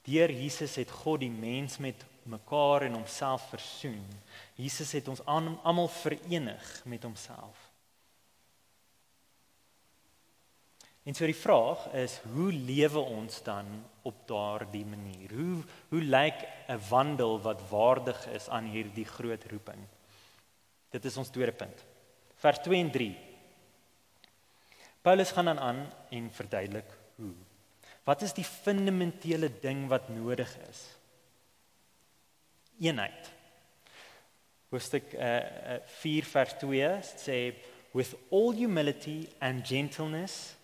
Deur 0.06 0.32
Jesus 0.32 0.76
het 0.78 0.92
God 0.92 1.24
die 1.24 1.32
mens 1.32 1.78
met 1.82 2.04
mekaar 2.30 2.86
en 2.86 2.98
homself 3.00 3.48
versoen. 3.50 4.04
Jesus 4.56 4.92
het 4.92 5.08
ons 5.08 5.24
almal 5.26 5.88
verenig 5.88 6.82
met 6.86 7.04
homself. 7.04 7.65
En 11.06 11.14
so 11.14 11.28
die 11.30 11.38
vraag 11.38 11.86
is 11.94 12.18
hoe 12.34 12.50
lewe 12.54 13.00
ons 13.00 13.38
dan 13.46 13.68
op 14.10 14.24
daardie 14.28 14.86
manier? 14.86 15.32
Hoe 15.34 15.62
hoe 15.94 16.02
lyk 16.02 16.42
'n 16.68 16.82
wandel 16.90 17.40
wat 17.42 17.62
waardig 17.70 18.28
is 18.28 18.50
aan 18.50 18.66
hierdie 18.66 19.06
groot 19.06 19.44
roeping? 19.52 19.86
Dit 20.90 21.06
is 21.06 21.18
ons 21.18 21.30
tweede 21.30 21.52
punt. 21.52 21.86
Vers 22.36 22.60
2 22.60 22.80
en 22.80 22.92
3. 22.92 23.18
Paulus 25.02 25.32
gaan 25.32 25.46
dan 25.46 25.60
aan 25.60 25.88
en 26.10 26.32
verduidelik 26.32 26.98
hoe. 27.16 27.34
Wat 28.04 28.22
is 28.22 28.34
die 28.34 28.44
fundamentele 28.44 29.60
ding 29.62 29.88
wat 29.88 30.10
nodig 30.10 30.58
is? 30.70 30.96
eenheid. 32.80 33.32
Hoofstuk 34.70 35.14
uh, 35.14 35.22
uh, 35.22 35.80
4 36.02 36.28
vers 36.32 36.54
2 36.60 36.92
sê 37.16 37.40
with 37.96 38.16
all 38.32 38.52
humility 38.56 39.28
and 39.40 39.64
gentleness 39.68 40.56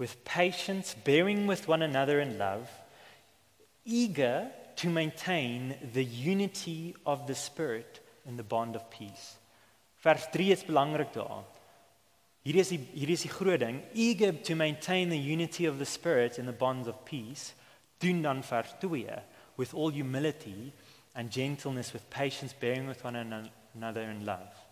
with 0.00 0.24
patience 0.24 0.96
bearing 1.04 1.46
with 1.46 1.68
one 1.68 1.82
another 1.82 2.20
in 2.20 2.38
love 2.38 2.70
eager 3.84 4.50
to 4.76 4.88
maintain 4.88 5.76
the 5.92 6.04
unity 6.04 6.96
of 7.04 7.26
the 7.26 7.34
spirit 7.34 8.00
in 8.26 8.38
the 8.38 8.42
bond 8.42 8.74
of 8.76 8.90
peace. 8.90 9.36
Vers 10.02 10.26
3 10.32 10.52
is 10.52 10.64
belangrik 10.64 11.12
daar. 11.12 11.44
Hier 12.42 12.56
is 12.56 12.70
die 12.72 12.80
hier 12.94 13.10
is 13.10 13.26
die 13.26 13.28
groot 13.28 13.60
ding 13.60 13.82
eager 13.92 14.32
to 14.32 14.56
maintain 14.56 15.10
the 15.10 15.18
unity 15.32 15.66
of 15.68 15.76
the 15.76 15.84
spirit 15.84 16.38
in 16.38 16.46
the 16.46 16.56
bonds 16.56 16.88
of 16.88 17.04
peace. 17.04 17.52
Doen 18.00 18.22
dan 18.22 18.42
vers 18.42 18.72
2 18.80 19.04
with 19.56 19.74
all 19.74 19.92
humility 19.92 20.72
and 21.14 21.30
gentleness 21.30 21.92
with 21.92 22.08
patience 22.08 22.54
bearing 22.54 22.88
with 22.88 23.04
one 23.04 23.16
another 23.16 24.02
in 24.08 24.24
love. 24.24 24.69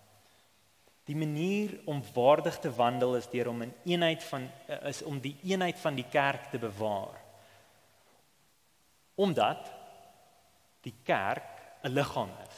Die 1.08 1.16
manier 1.16 1.78
om 1.88 2.02
waardig 2.14 2.58
te 2.60 2.70
wandel 2.74 3.16
is 3.16 3.30
deur 3.32 3.48
om 3.48 3.62
'n 3.62 3.62
een 3.62 3.74
eenheid 3.84 4.24
van 4.24 4.50
is 4.82 5.02
om 5.02 5.20
die 5.20 5.36
eenheid 5.42 5.78
van 5.78 5.94
die 5.94 6.08
kerk 6.10 6.50
te 6.50 6.58
bewaar. 6.58 7.20
Omdat 9.14 9.72
die 10.80 10.94
kerk 11.02 11.62
'n 11.82 11.88
liggaam 11.88 12.30
is. 12.48 12.56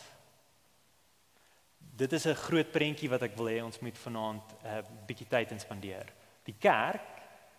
Dit 1.78 2.12
is 2.12 2.26
'n 2.26 2.34
groot 2.34 2.70
prentjie 2.70 3.08
wat 3.08 3.22
ek 3.22 3.36
wil 3.36 3.46
hê 3.46 3.62
ons 3.62 3.78
moet 3.78 3.98
vanaand 3.98 4.42
'n 4.52 4.66
uh, 4.66 4.82
bietjie 5.06 5.28
tyd 5.28 5.50
in 5.50 5.60
spandeer. 5.60 6.12
Die 6.44 6.56
kerk 6.58 7.06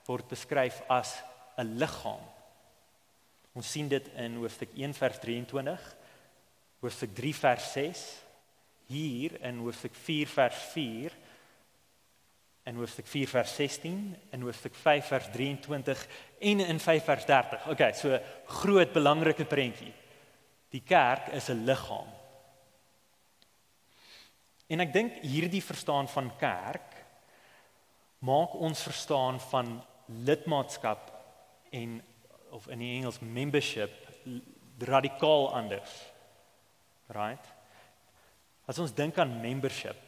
word 0.05 0.27
beskryf 0.27 0.81
as 0.87 1.23
'n 1.57 1.77
liggaam. 1.77 2.25
Ons 3.53 3.71
sien 3.71 3.87
dit 3.87 4.07
in 4.07 4.35
hoofstuk 4.35 4.69
1 4.75 4.93
vers 4.93 5.19
23 5.19 5.95
hoofstuk 6.79 7.13
3 7.15 7.33
vers 7.35 7.71
6 7.71 8.21
hier 8.91 9.37
in 9.41 9.61
hoofstuk 9.63 9.95
4 9.95 10.27
vers 10.27 10.63
4 10.73 11.17
in 12.69 12.77
hoofstuk 12.77 13.07
4 13.09 13.27
vers 13.27 13.55
16 13.55 14.01
in 14.31 14.41
hoofstuk 14.45 14.75
5 14.75 15.07
vers 15.07 15.29
23 15.33 16.07
en 16.39 16.59
in 16.59 16.79
5 16.79 17.03
vers 17.03 17.25
30. 17.25 17.67
Okay, 17.73 17.93
so 17.93 18.19
groot 18.61 18.91
belangrike 18.93 19.45
prentjie. 19.45 19.93
Die 20.69 20.83
kerk 20.85 21.31
is 21.33 21.49
'n 21.49 21.65
liggaam. 21.65 22.07
En 24.67 24.79
ek 24.79 24.93
dink 24.93 25.17
hierdie 25.21 25.63
verstaan 25.63 26.07
van 26.07 26.31
kerk 26.37 26.95
maak 28.19 28.53
ons 28.53 28.81
verstaan 28.81 29.39
van 29.39 29.83
lidmaatskap 30.05 31.11
en 31.71 32.01
of 32.51 32.67
in 32.67 32.79
die 32.79 32.95
Engels 32.95 33.19
membership 33.19 33.91
radikaal 34.79 35.53
anders. 35.53 35.91
Right? 37.07 37.50
As 38.71 38.79
ons 38.79 38.93
dink 38.95 39.17
aan 39.19 39.33
membership 39.43 39.99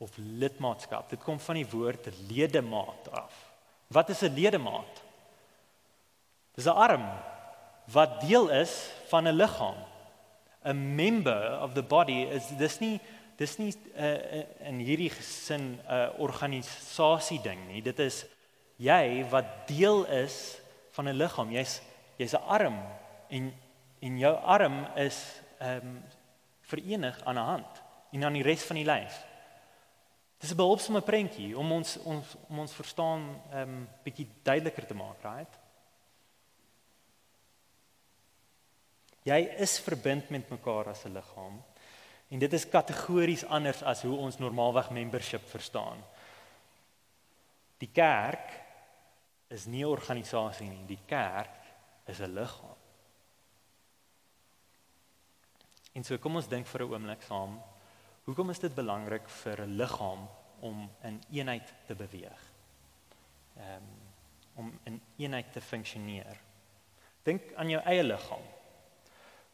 of 0.00 0.14
lidmaatskap, 0.16 1.10
dit 1.12 1.20
kom 1.20 1.36
van 1.42 1.58
die 1.58 1.66
woord 1.68 2.06
ledemaat 2.30 3.10
af. 3.12 3.34
Wat 3.92 4.08
is 4.14 4.22
'n 4.22 4.32
ledemaat? 4.32 5.02
Dis 6.56 6.64
'n 6.66 6.78
arm 6.86 7.04
wat 7.92 8.20
deel 8.20 8.48
is 8.48 8.90
van 9.10 9.28
'n 9.28 9.36
liggaam. 9.36 9.76
A 10.64 10.72
member 10.72 11.60
of 11.60 11.74
the 11.74 11.82
body 11.82 12.24
is 12.36 12.48
dis 12.56 12.78
nie 12.80 13.00
dis 13.36 13.58
nie 13.58 13.74
uh, 13.96 14.42
in 14.68 14.78
hierdie 14.80 15.10
gesin 15.10 15.60
'n 15.60 15.80
uh, 15.90 16.08
organisasie 16.18 17.40
ding 17.42 17.60
nie. 17.68 17.82
Dit 17.82 17.98
is 17.98 18.24
jy 18.76 19.24
wat 19.30 19.68
deel 19.68 20.04
is 20.04 20.60
van 20.90 21.08
'n 21.08 21.16
liggaam. 21.16 21.52
Jy's 21.52 21.80
jy's 22.16 22.34
'n 22.34 22.42
arm 22.48 22.78
en 23.28 23.52
en 24.00 24.18
jou 24.18 24.34
arm 24.34 24.86
is 24.96 25.42
ehm 25.58 25.86
um, 25.86 26.02
verenig 26.68 27.20
aan 27.24 27.38
'n 27.38 27.50
hand 27.52 27.82
en 28.12 28.24
aan 28.24 28.36
die 28.36 28.42
res 28.42 28.62
van 28.62 28.76
die 28.76 28.84
lyf. 28.84 29.24
Dis 30.38 30.52
'n 30.52 30.56
behulpsame 30.56 31.00
prentjie 31.00 31.56
om 31.58 31.72
ons 31.72 31.96
ons 31.96 32.36
om 32.48 32.58
ons 32.58 32.74
verstaan 32.74 33.24
ehm 33.52 33.62
um, 33.62 33.88
bietjie 34.02 34.28
duideliker 34.42 34.86
te 34.86 34.94
maak, 34.94 35.22
right? 35.22 35.58
Jy 39.22 39.40
is 39.58 39.80
verbind 39.80 40.30
met 40.30 40.50
mekaar 40.50 40.88
as 40.88 41.04
'n 41.04 41.12
liggaam. 41.12 41.62
En 42.28 42.38
dit 42.38 42.52
is 42.52 42.68
kategories 42.68 43.44
anders 43.44 43.82
as 43.82 44.02
hoe 44.02 44.16
ons 44.16 44.38
normaalweg 44.38 44.90
membership 44.90 45.48
verstaan. 45.48 46.04
Die 47.78 47.90
kerk 47.92 48.52
is 49.48 49.64
nie 49.66 49.84
'n 49.84 49.90
organisasie 49.90 50.68
nie, 50.68 50.86
die 50.86 51.02
kerk 51.06 51.60
is 52.06 52.20
'n 52.20 52.34
liggaam. 52.34 52.77
En 55.98 56.04
so 56.06 56.14
kom 56.22 56.38
ons 56.38 56.46
dink 56.46 56.66
vir 56.70 56.82
'n 56.84 56.92
oomblik 56.92 57.22
saam, 57.26 57.56
hoekom 58.24 58.50
is 58.50 58.60
dit 58.62 58.74
belangrik 58.74 59.28
vir 59.42 59.62
'n 59.64 59.76
liggaam 59.76 60.28
om 60.60 60.90
in 61.02 61.16
eenheid 61.32 61.74
te 61.86 61.94
beweeg? 61.94 62.42
Ehm 63.56 63.82
um, 63.82 63.96
om 64.54 64.78
in 64.84 65.00
eenheid 65.18 65.52
te 65.52 65.60
funksioneer. 65.60 66.38
Dink 67.22 67.42
aan 67.54 67.70
jou 67.70 67.82
eie 67.84 68.02
liggaam. 68.02 68.42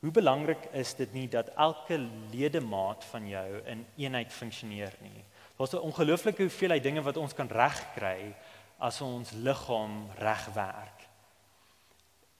Hoe 0.00 0.10
belangrik 0.10 0.64
is 0.72 0.94
dit 0.94 1.12
nie 1.12 1.28
dat 1.28 1.48
elke 1.48 1.98
ledemaat 2.32 3.04
van 3.04 3.28
jou 3.28 3.60
in 3.64 3.86
eenheid 3.96 4.32
funksioneer 4.32 4.92
nie? 5.00 5.24
Daar's 5.56 5.72
'n 5.72 5.86
ongelooflike 5.88 6.42
hoeveelheid 6.42 6.82
dinge 6.82 7.02
wat 7.02 7.16
ons 7.16 7.34
kan 7.34 7.48
regkry 7.48 8.34
as 8.78 9.00
ons 9.00 9.30
liggaam 9.30 10.10
reg 10.18 10.52
werk. 10.54 11.08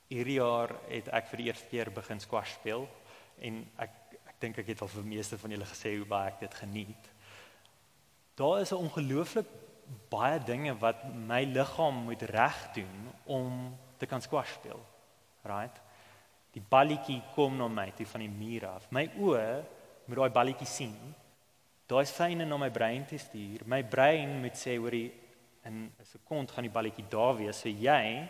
Hierdie 0.08 0.40
jaar 0.40 0.76
het 0.88 1.08
ek 1.08 1.26
vir 1.26 1.36
die 1.36 1.46
eerste 1.46 1.68
keer 1.68 1.90
begin 1.90 2.20
squash 2.20 2.52
speel 2.52 2.88
en 3.38 3.66
ek 3.78 4.00
ek 4.24 4.40
dink 4.40 4.58
ek 4.58 4.66
het 4.66 4.82
al 4.82 4.88
vir 4.88 5.04
meeste 5.06 5.38
van 5.38 5.50
julle 5.50 5.66
gesê 5.68 5.96
hoe 5.96 6.06
baie 6.06 6.30
ek 6.32 6.40
dit 6.40 6.54
geniet. 6.54 7.10
Daar 8.36 8.60
is 8.60 8.72
'n 8.72 8.82
ongelooflik 8.86 9.46
baie 10.10 10.38
dinge 10.40 10.74
wat 10.78 11.04
my 11.14 11.44
liggaam 11.44 12.04
moet 12.04 12.22
reg 12.22 12.72
doen 12.74 13.12
om 13.24 13.76
te 13.96 14.06
kan 14.06 14.20
squash 14.20 14.52
speel. 14.52 14.80
Right? 15.44 15.80
Die 16.54 16.62
balletjie 16.68 17.22
kom 17.34 17.56
na 17.56 17.68
my 17.68 17.90
toe 17.96 18.06
van 18.06 18.20
die 18.20 18.30
muur 18.30 18.66
af. 18.66 18.90
My 18.90 19.08
oë 19.18 19.64
moet 20.06 20.16
daai 20.16 20.30
balletjie 20.30 20.66
sien. 20.66 20.96
Daai 21.86 22.04
syne 22.06 22.46
na 22.46 22.56
my 22.56 22.70
brein 22.70 23.04
te 23.06 23.18
stuur. 23.18 23.66
My 23.66 23.82
brein 23.82 24.40
moet 24.40 24.56
sê 24.56 24.76
hoorie 24.76 25.12
in 25.64 25.92
'n 25.98 26.04
sekond 26.04 26.50
gaan 26.50 26.64
die 26.64 26.76
balletjie 26.76 27.08
daar 27.08 27.36
wees. 27.36 27.60
So 27.60 27.68
jy 27.68 28.28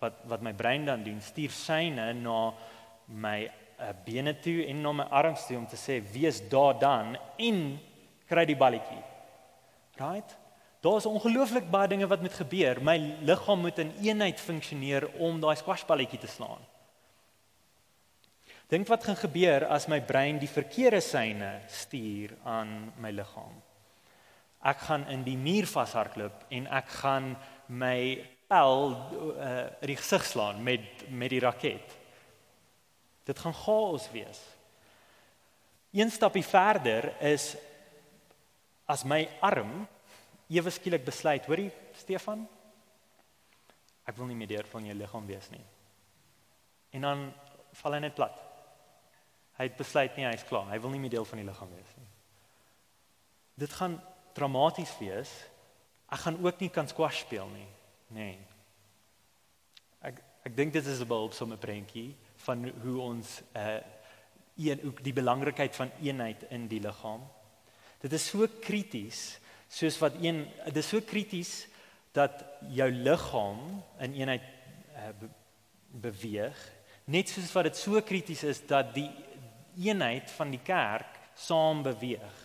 wat 0.00 0.14
wat 0.24 0.42
my 0.42 0.52
brein 0.52 0.84
dan 0.84 1.02
doen, 1.02 1.20
stuur 1.20 1.50
syne 1.50 2.12
na 2.12 2.52
my 3.06 3.50
bene 4.04 4.34
toe 4.40 4.66
en 4.66 4.82
na 4.82 4.92
my 4.92 5.06
arms 5.10 5.46
toe 5.46 5.56
om 5.58 5.66
te 5.66 5.78
sê 5.80 6.00
wees 6.12 6.40
daar 6.50 6.78
dan 6.78 7.16
en 7.38 7.60
kry 8.28 8.44
die 8.48 8.58
balletjie. 8.58 9.02
Right? 10.00 10.36
Daar's 10.82 11.06
ongelooflik 11.06 11.68
baie 11.70 11.88
dinge 11.88 12.08
wat 12.10 12.24
moet 12.24 12.34
gebeur. 12.34 12.80
My 12.82 12.96
liggaam 13.22 13.60
moet 13.62 13.78
in 13.78 13.92
eenheid 14.02 14.40
funksioneer 14.40 15.06
om 15.22 15.38
daai 15.40 15.54
squashballetjie 15.60 16.18
te 16.18 16.30
slaan. 16.30 16.62
Dink 18.72 18.88
wat 18.88 19.04
gaan 19.04 19.18
gebeur 19.20 19.66
as 19.68 19.86
my 19.86 20.00
brein 20.00 20.40
die 20.40 20.50
verkeerde 20.50 21.02
syne 21.04 21.58
stuur 21.68 22.32
aan 22.48 22.92
my 23.04 23.12
liggaam. 23.12 23.54
Ek 24.64 24.86
gaan 24.88 25.04
in 25.12 25.26
die 25.26 25.36
muur 25.36 25.68
vashardloop 25.68 26.46
en 26.56 26.66
ek 26.72 26.94
gaan 27.02 27.34
my 27.68 27.98
pel 28.48 28.92
uh, 28.92 29.66
in 29.82 29.90
die 29.92 29.98
gesig 29.98 30.24
slaan 30.26 30.62
met 30.64 31.04
met 31.10 31.30
die 31.32 31.42
raket. 31.42 31.98
Dit 33.24 33.38
gaan 33.38 33.54
chaos 33.54 34.10
wees. 34.10 34.40
Een 35.92 36.10
stapie 36.10 36.44
verder 36.44 37.12
is 37.22 37.52
as 38.88 39.04
my 39.04 39.28
arm 39.40 39.86
ewe 40.52 40.70
skielik 40.70 41.04
besluit, 41.04 41.46
hoorie 41.48 41.70
Stefan, 41.96 42.44
ek 44.08 44.16
wil 44.18 44.28
nie 44.28 44.36
meer 44.36 44.50
deur 44.50 44.68
van 44.68 44.88
jou 44.88 44.96
liggaam 44.96 45.28
wees 45.28 45.48
nie. 45.52 45.64
En 46.92 47.06
dan 47.06 47.22
val 47.80 47.96
hy 47.96 48.00
net 48.04 48.16
plat. 48.16 48.40
Hy 49.56 49.68
het 49.68 49.78
besluit 49.78 50.16
nie 50.16 50.26
hy's 50.26 50.44
klaar. 50.48 50.68
Hy 50.72 50.80
wil 50.82 50.92
nie 50.92 51.00
meer 51.00 51.14
deel 51.14 51.28
van 51.28 51.40
die 51.40 51.46
liggaam 51.46 51.70
wees 51.72 51.94
nie. 52.00 52.08
Dit 53.62 53.72
gaan 53.78 53.98
dramaties 54.36 54.92
wees. 55.00 55.30
Ek 56.12 56.24
gaan 56.24 56.40
ook 56.44 56.60
nie 56.60 56.70
kan 56.72 56.88
squash 56.88 57.22
speel 57.24 57.48
nie. 57.52 57.68
Nee. 58.12 58.36
Ek 60.04 60.20
ek 60.42 60.56
dink 60.58 60.72
dit 60.74 60.86
is 60.86 61.00
'n 61.00 61.06
behulpsame 61.06 61.56
prentjie 61.56 62.16
van 62.46 62.68
hoe 62.82 63.00
ons 63.00 63.40
uh 63.56 63.80
een 64.56 64.82
ook 64.84 64.98
die 65.00 65.14
belangrikheid 65.16 65.74
van 65.74 65.90
eenheid 66.02 66.42
in 66.52 66.66
die 66.68 66.80
liggaam. 66.80 67.22
Dit 68.04 68.12
is 68.12 68.26
so 68.28 68.46
krities 68.60 69.38
soos 69.68 69.96
wat 69.98 70.18
een 70.20 70.44
dit 70.66 70.76
is 70.76 70.88
so 70.88 71.00
krities 71.00 71.52
dat 72.12 72.44
jou 72.68 72.90
liggaam 72.92 73.82
in 74.04 74.12
eenheid 74.20 74.44
uh, 74.92 75.08
be, 75.18 75.30
beweeg 76.04 76.60
net 77.04 77.32
soos 77.32 77.50
wat 77.56 77.70
dit 77.70 77.80
so 77.80 78.00
krities 78.04 78.44
is 78.46 78.60
dat 78.66 78.92
die 78.94 79.10
eenheid 79.80 80.30
van 80.36 80.52
die 80.52 80.60
kerk 80.62 81.18
saam 81.34 81.82
beweeg. 81.82 82.38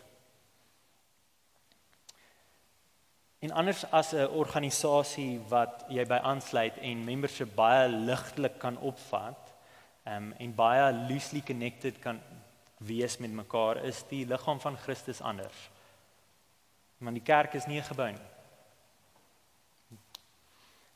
En 3.40 3.52
anders 3.52 3.84
as 3.92 4.14
'n 4.14 4.28
organisasie 4.34 5.40
wat 5.50 5.86
jy 5.90 6.06
by 6.06 6.18
aansluit 6.24 6.78
en 6.78 7.06
membership 7.06 7.56
baie 7.56 7.88
ligtelik 7.90 8.58
kan 8.60 8.78
opvat, 8.78 9.47
um, 10.08 10.32
en 10.38 10.56
baie 10.56 10.93
loosely 11.10 11.41
connected 11.41 12.00
kan 12.00 12.22
wees 12.78 13.17
met 13.17 13.34
mekaar, 13.34 13.84
is 13.86 14.04
die 14.10 14.26
liggaam 14.26 14.60
van 14.60 14.78
Christus 14.78 15.22
anders. 15.22 15.70
Want 16.98 17.17
die 17.17 17.26
kerk 17.26 17.54
is 17.54 17.67
nie 17.67 17.80
'n 17.80 17.89
gebou 17.91 18.12
nie. 18.12 18.28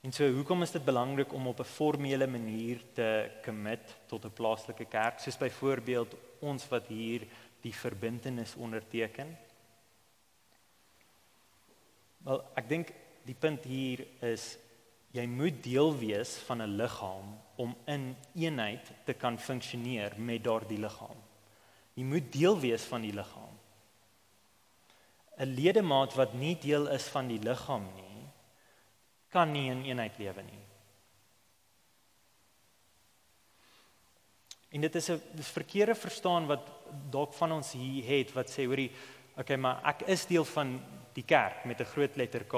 En 0.01 0.11
so 0.11 0.25
hoekom 0.33 0.63
is 0.65 0.71
dit 0.71 0.85
belangrik 0.85 1.33
om 1.33 1.47
op 1.47 1.59
'n 1.59 1.63
formele 1.63 2.27
manier 2.27 2.81
te 2.93 3.29
commit 3.43 3.97
tot 4.07 4.25
'n 4.25 4.33
plaaslike 4.33 4.85
kerk 4.85 5.19
soos 5.19 5.37
byvoorbeeld 5.37 6.15
ons 6.39 6.67
wat 6.67 6.87
hier 6.87 7.27
die 7.61 7.73
verbintenis 7.73 8.55
onderteken? 8.55 9.37
Wel, 12.17 12.43
ek 12.55 12.69
dink 12.69 12.93
die 13.23 13.35
punt 13.35 13.63
hier 13.63 14.05
is 14.19 14.57
jy 15.11 15.25
moet 15.27 15.63
deel 15.63 15.91
wees 15.99 16.37
van 16.47 16.61
'n 16.61 16.75
liggaam 16.79 17.37
om 17.55 17.75
in 17.85 18.15
eenheid 18.35 18.91
te 19.05 19.13
kan 19.13 19.37
funksioneer 19.39 20.13
met 20.17 20.43
daardie 20.43 20.79
liggaam. 20.79 21.19
Jy 21.93 22.03
moet 22.03 22.31
deel 22.31 22.59
wees 22.59 22.83
van 22.83 23.01
die 23.01 23.13
liggaam. 23.13 23.57
'n 25.37 25.53
Ledemaat 25.55 26.13
wat 26.13 26.33
nie 26.33 26.55
deel 26.55 26.87
is 26.87 27.07
van 27.07 27.27
die 27.27 27.39
liggaam 27.39 27.85
nie, 27.95 28.27
kan 29.29 29.51
nie 29.51 29.69
in 29.69 29.83
eenheid 29.83 30.17
lewe 30.17 30.41
nie. 30.41 30.63
En 34.71 34.81
dit 34.81 34.95
is 34.95 35.09
'n 35.09 35.21
verkeerde 35.35 35.95
verstaan 35.95 36.47
wat 36.47 36.69
dalk 37.09 37.33
van 37.33 37.51
ons 37.51 37.71
hier 37.71 38.05
het 38.05 38.33
wat 38.33 38.49
sê 38.49 38.65
hoorie, 38.65 38.91
okay, 39.37 39.57
maar 39.57 39.81
ek 39.83 40.01
is 40.01 40.25
deel 40.25 40.45
van 40.45 40.79
die 41.13 41.23
kerk 41.23 41.65
met 41.65 41.79
'n 41.79 41.91
groot 41.93 42.15
letter 42.15 42.43
K 42.43 42.55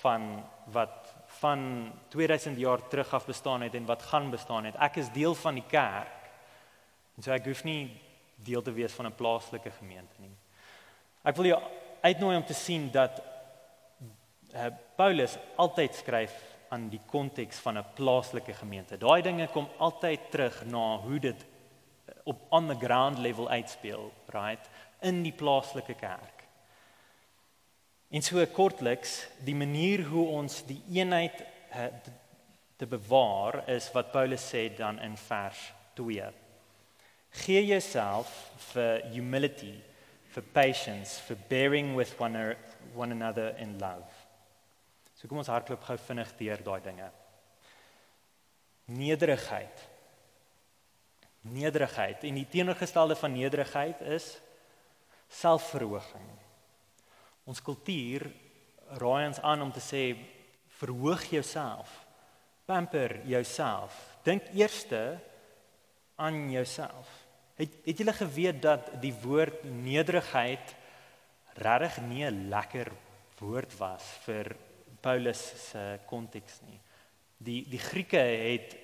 van 0.00 0.44
wat 0.66 1.01
van 1.42 1.92
2000 2.08 2.58
jaar 2.58 2.88
terug 2.88 3.14
af 3.14 3.26
bestaan 3.26 3.62
het 3.66 3.74
en 3.74 3.86
wat 3.86 4.02
gaan 4.02 4.30
bestaan 4.30 4.64
het. 4.68 4.78
Ek 4.78 5.00
is 5.02 5.10
deel 5.12 5.34
van 5.34 5.58
die 5.58 5.66
kerk. 5.68 6.30
En 7.16 7.24
so 7.24 7.34
ek 7.34 7.46
hoef 7.50 7.64
nie 7.66 7.90
deel 8.42 8.62
te 8.62 8.72
wees 8.74 8.94
van 8.94 9.06
'n 9.06 9.18
plaaslike 9.18 9.70
gemeente 9.70 10.20
nie. 10.22 10.34
Ek 11.22 11.36
wil 11.36 11.52
jou 11.52 11.60
uitnooi 12.02 12.36
om 12.36 12.46
te 12.46 12.54
sien 12.54 12.90
dat 12.90 13.22
uh, 14.54 14.66
Paulus 14.96 15.36
altyd 15.56 15.94
skryf 15.94 16.34
aan 16.68 16.88
die 16.88 17.00
konteks 17.06 17.58
van 17.58 17.78
'n 17.78 17.92
plaaslike 17.94 18.54
gemeente. 18.54 18.98
Daai 18.98 19.22
dinge 19.22 19.48
kom 19.48 19.68
altyd 19.78 20.30
terug 20.30 20.64
na 20.64 20.96
hoe 20.96 21.18
dit 21.18 21.44
eh, 22.06 22.14
op 22.24 22.38
on 22.48 22.68
the 22.68 22.78
ground 22.86 23.18
level 23.18 23.48
uitspeel, 23.48 24.12
right? 24.26 24.68
in 25.00 25.22
die 25.22 25.32
plaaslike 25.32 25.94
kerk. 25.94 26.41
En 28.12 28.20
so 28.20 28.44
kortliks, 28.52 29.22
die 29.40 29.56
manier 29.56 30.02
hoe 30.10 30.26
ons 30.36 30.58
die 30.68 30.80
eenheid 30.92 31.38
uh, 31.72 31.86
te 32.76 32.86
bewaar 32.86 33.62
is 33.72 33.86
wat 33.94 34.12
Paulus 34.12 34.44
sê 34.52 34.66
dan 34.76 34.98
in 35.00 35.16
vers 35.16 35.62
2. 35.96 36.26
Gee 37.44 37.62
jouself 37.64 38.28
vir 38.72 39.00
humility, 39.14 39.72
for 40.28 40.44
patience, 40.52 41.16
for 41.24 41.40
bearing 41.48 41.94
with 41.96 42.12
one, 42.20 42.36
er, 42.36 42.56
one 42.94 43.16
another 43.16 43.54
in 43.56 43.78
love. 43.80 44.04
So 45.16 45.28
kom 45.30 45.40
ons 45.40 45.48
hardloop 45.48 45.88
gou 45.88 45.96
vinnig 46.10 46.36
deur 46.36 46.66
daai 46.68 46.80
dinge. 46.84 47.08
Nederigheid. 48.92 49.88
Nederigheid 51.48 52.28
en 52.28 52.42
die 52.42 52.48
teenoorgestelde 52.50 53.16
van 53.16 53.32
nederigheid 53.40 54.04
is 54.18 54.34
selfverhoging. 55.32 56.41
Ons 57.44 57.62
kultuur 57.62 58.28
raai 59.00 59.26
ons 59.26 59.40
aan 59.40 59.62
om 59.64 59.72
te 59.72 59.82
sê 59.82 60.02
verhoog 60.78 61.24
jouself. 61.30 61.90
Pamper 62.66 63.20
jouself. 63.26 63.96
Dink 64.24 64.50
eerste 64.54 65.18
aan 66.16 66.50
jouself. 66.50 67.08
Het 67.58 67.74
het 67.84 67.98
julle 67.98 68.14
geweet 68.16 68.62
dat 68.62 68.92
die 69.02 69.14
woord 69.22 69.64
nederigheid 69.64 70.74
regtig 71.58 71.98
nie 72.08 72.24
'n 72.24 72.48
lekker 72.48 72.92
woord 73.38 73.76
was 73.78 74.02
vir 74.24 74.56
Paulus 75.00 75.70
se 75.70 75.98
konteks 76.06 76.60
nie. 76.68 76.80
Die 77.38 77.68
die 77.68 77.78
Grieke 77.78 78.22
het 78.22 78.76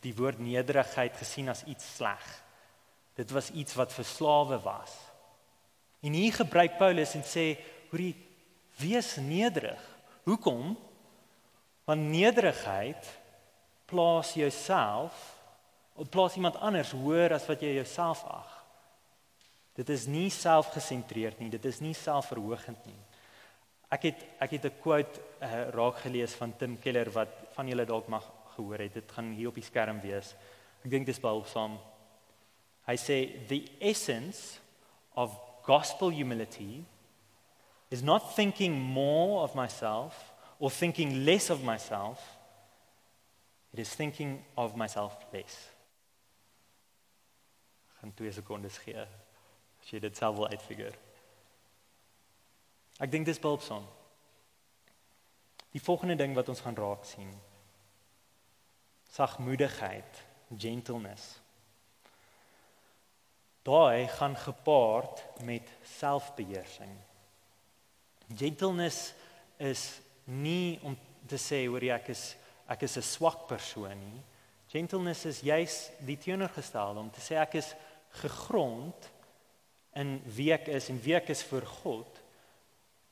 die 0.00 0.14
woord 0.14 0.38
nederigheid 0.38 1.16
gesien 1.16 1.48
as 1.48 1.64
iets 1.64 1.96
sleg. 1.96 2.42
Dit 3.16 3.30
was 3.30 3.50
iets 3.50 3.74
wat 3.74 3.92
vir 3.92 4.04
slawe 4.04 4.58
was. 4.62 4.92
En 6.04 6.12
hier 6.12 6.32
gebruik 6.32 6.76
Paulus 6.78 7.14
en 7.14 7.22
sê, 7.24 7.56
"Hoerie, 7.94 8.16
wees 8.82 9.14
nederig." 9.22 9.78
Hoekom? 10.24 10.74
Want 11.84 12.00
nederigheid 12.10 13.06
plaas 13.86 14.32
jouself 14.34 15.14
of 15.94 16.08
plaas 16.08 16.34
iemand 16.34 16.56
anders 16.56 16.90
hoër 16.90 17.36
as 17.36 17.46
wat 17.46 17.62
jy 17.62 17.76
jouself 17.76 18.24
ag. 18.26 18.50
Dit 19.78 19.90
is 19.94 20.06
nie 20.10 20.30
selfgesentreerd 20.30 21.38
nie, 21.38 21.50
dit 21.52 21.64
is 21.70 21.78
nie 21.84 21.94
selfverhogend 21.94 22.86
nie. 22.88 23.00
Ek 23.94 24.08
het 24.08 24.24
ek 24.42 24.56
het 24.56 24.64
'n 24.64 24.80
quote 24.80 25.20
uh, 25.42 25.68
raak 25.70 25.98
gelees 26.02 26.34
van 26.34 26.56
Tim 26.56 26.78
Keller 26.80 27.10
wat 27.10 27.28
van 27.54 27.68
julle 27.68 27.84
dalk 27.84 28.08
mag 28.08 28.24
gehoor 28.56 28.78
het. 28.78 28.94
Dit 28.94 29.12
gaan 29.12 29.32
hier 29.32 29.48
op 29.48 29.54
die 29.54 29.62
skerm 29.62 30.00
wees. 30.00 30.34
Ek 30.84 30.90
dink 30.90 31.06
dit 31.06 31.14
is 31.14 31.20
behulpsaam. 31.20 31.78
Hy 32.86 32.96
sê 32.96 33.46
the 33.46 33.62
essence 33.78 34.58
of 35.14 35.30
gospel 35.62 36.10
humility 36.10 36.84
is 37.94 38.02
not 38.02 38.34
thinking 38.36 38.74
more 39.00 39.42
of 39.46 39.54
myself 39.54 40.32
or 40.58 40.70
thinking 40.70 41.24
less 41.24 41.50
of 41.50 41.62
myself. 41.62 42.18
It 43.72 43.80
is 43.80 43.94
thinking 44.00 44.44
of 44.56 44.76
myself 44.76 45.16
less 45.32 45.74
gaan 48.04 48.14
2 48.14 48.32
sekondes 48.32 48.78
gee 48.78 48.96
as 49.00 49.88
jy 49.88 50.00
dit 50.00 50.16
self 50.16 50.36
wil 50.36 50.48
uitfigure. 50.52 50.92
Ek 53.00 53.10
dink 53.10 53.26
dis 53.26 53.40
behulpsaam. 53.40 53.86
Die 55.72 55.82
volgende 55.82 56.16
ding 56.20 56.36
wat 56.36 56.48
ons 56.52 56.60
gaan 56.62 56.76
raak 56.76 57.06
sien. 57.08 57.30
Sagmoedigheid, 59.14 60.20
gentleness. 60.52 61.24
Daai 63.64 64.06
gaan 64.18 64.36
gepaard 64.36 65.24
met 65.48 65.72
selfbeheersing. 65.96 66.92
Gentleness 68.32 69.12
is 69.58 70.00
nie 70.24 70.78
om 70.82 70.96
te 71.28 71.36
sê 71.40 71.64
hoor 71.66 71.84
ek 71.98 72.08
is 72.14 72.34
ek 72.68 72.82
is 72.82 72.96
'n 72.96 73.02
swak 73.02 73.46
persoon 73.48 73.98
nie. 73.98 74.22
Gentleness 74.68 75.26
is 75.26 75.40
juis 75.40 75.90
die 76.00 76.16
teenoorgestelde 76.16 77.00
om 77.00 77.10
te 77.10 77.20
sê 77.20 77.36
ek 77.36 77.54
is 77.54 77.74
gegrond 78.22 79.10
in 79.94 80.20
wie 80.24 80.52
ek 80.52 80.68
is 80.68 80.88
en 80.90 81.00
wie 81.02 81.14
ek 81.14 81.30
is 81.30 81.42
vir 81.42 81.66
God 81.66 82.20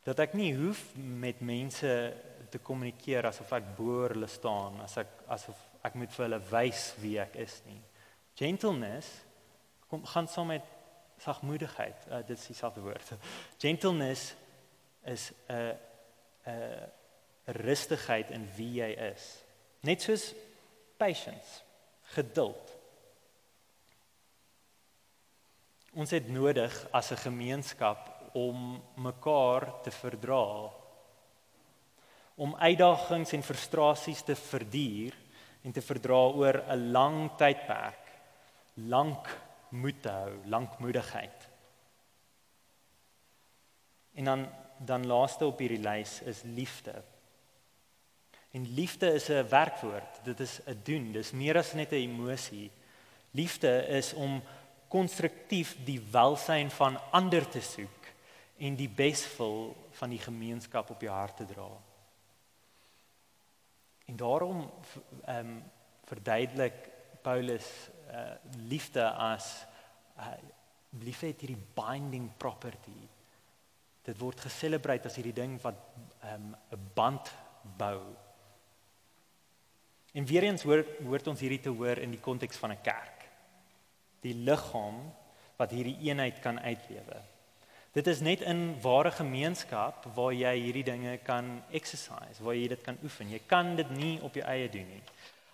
dat 0.05 0.19
ek 0.19 0.35
nie 0.35 0.55
hoef 0.55 0.97
met 0.97 1.41
mense 1.41 2.15
te 2.51 2.59
kommunikeer 2.59 3.27
asof 3.27 3.53
ek 3.53 3.77
bo 3.77 4.09
hulle 4.09 4.27
staan 4.27 4.81
as 4.81 4.97
ek 4.99 5.09
asof 5.29 5.59
ek 5.87 5.95
moet 5.95 6.11
vir 6.11 6.27
hulle 6.27 6.41
wys 6.51 6.95
wie 7.03 7.19
ek 7.19 7.37
is 7.37 7.63
nie. 7.67 7.81
Gentleness 8.39 9.09
kom 9.89 10.05
gaan 10.07 10.29
saam 10.29 10.49
met 10.49 10.65
sagmoedigheid. 11.23 12.07
Uh, 12.09 12.21
dit 12.27 12.39
is 12.39 12.47
dieselfde 12.47 12.81
woord. 12.81 13.13
Gentleness 13.63 14.33
is 15.05 15.33
'n 15.49 15.77
'n 16.47 16.91
rustigheid 17.47 18.31
in 18.31 18.49
wie 18.57 18.81
jy 18.81 18.93
is 19.13 19.45
net 19.81 20.03
soos 20.03 20.35
patience 20.99 21.63
geduld 22.15 22.83
Ons 25.93 26.15
het 26.17 26.29
nodig 26.33 26.73
as 26.91 27.13
'n 27.13 27.21
gemeenskap 27.21 28.31
om 28.33 28.83
mekaar 28.97 29.81
te 29.83 29.91
verdra. 29.91 30.73
Om 32.35 32.57
uitdagings 32.57 33.33
en 33.33 33.43
frustrasies 33.43 34.23
te 34.23 34.35
verduur 34.35 35.13
en 35.63 35.73
te 35.73 35.83
verdra 35.83 36.33
oor 36.33 36.65
'n 36.69 36.91
lang 36.91 37.37
tydperk. 37.37 38.09
Lank 38.75 39.29
moet 39.69 40.05
hou, 40.05 40.31
lankmoedigheid. 40.45 41.49
En 44.15 44.25
dan 44.25 44.49
dan 44.85 45.07
laaste 45.07 45.47
op 45.47 45.59
hierdie 45.59 45.83
lys 45.83 46.21
is 46.23 46.43
liefde. 46.43 47.03
En 48.53 48.75
liefde 48.75 49.13
is 49.13 49.29
'n 49.29 49.49
werkwoord. 49.49 50.25
Dit 50.25 50.41
is 50.41 50.61
'n 50.67 50.81
doen. 50.83 51.13
Dis 51.13 51.31
meer 51.31 51.57
as 51.57 51.73
net 51.73 51.93
'n 51.93 51.95
emosie. 51.95 52.71
Liefde 53.31 53.87
is 53.87 54.13
om 54.13 54.43
konstruktief 54.89 55.77
die 55.85 56.01
welsyn 56.11 56.71
van 56.71 57.01
ander 57.11 57.49
te 57.49 57.61
soek 57.61 58.03
en 58.57 58.77
die 58.77 58.89
beswil 58.89 59.77
van 59.91 60.11
die 60.11 60.19
gemeenskap 60.19 60.91
op 60.91 61.01
jou 61.01 61.13
hart 61.13 61.37
te 61.37 61.45
dra. 61.45 61.71
En 64.05 64.17
daarom 64.17 64.71
ehm 65.25 65.47
um, 65.47 65.63
verduidelik 66.05 66.75
Paulus 67.23 67.89
uh, 68.11 68.35
liefde 68.69 69.11
as 69.11 69.67
uh, 70.19 70.27
liefde 71.01 71.27
het 71.27 71.41
hierdie 71.41 71.65
binding 71.75 72.31
property. 72.37 73.09
Dit 74.03 74.19
word 74.19 74.41
geselebreer 74.41 75.07
as 75.07 75.17
hierdie 75.17 75.37
ding 75.37 75.59
wat 75.63 75.79
ehm 76.23 76.53
um, 76.53 76.57
'n 76.73 76.91
band 76.95 77.33
bou. 77.79 78.01
En 80.13 80.27
weer 80.27 80.43
eens 80.43 80.63
hoor 80.63 80.85
hoort 81.05 81.27
ons 81.27 81.41
hierdie 81.41 81.61
te 81.61 81.71
hoor 81.71 81.99
in 81.99 82.11
die 82.11 82.21
konteks 82.21 82.57
van 82.57 82.73
'n 82.73 82.83
kerk 82.83 83.23
die 84.23 84.35
liggaam 84.35 85.03
wat 85.59 85.71
hierdie 85.75 85.99
eenheid 86.09 86.41
kan 86.43 86.61
uitlewe. 86.61 87.21
Dit 87.93 88.07
is 88.07 88.23
net 88.25 88.41
in 88.41 88.81
ware 88.81 89.11
gemeenskap 89.13 90.07
waar 90.15 90.33
jy 90.33 90.53
hierdie 90.57 90.87
dinge 90.87 91.19
kan 91.27 91.59
exercise, 91.71 92.41
waar 92.41 92.57
jy 92.57 92.71
dit 92.73 92.85
kan 92.87 92.97
oefen. 93.05 93.31
Jy 93.31 93.43
kan 93.47 93.75
dit 93.77 93.91
nie 93.91 94.15
op 94.25 94.35
jou 94.35 94.47
eie 94.49 94.71
doen 94.73 94.89
nie. 94.89 95.03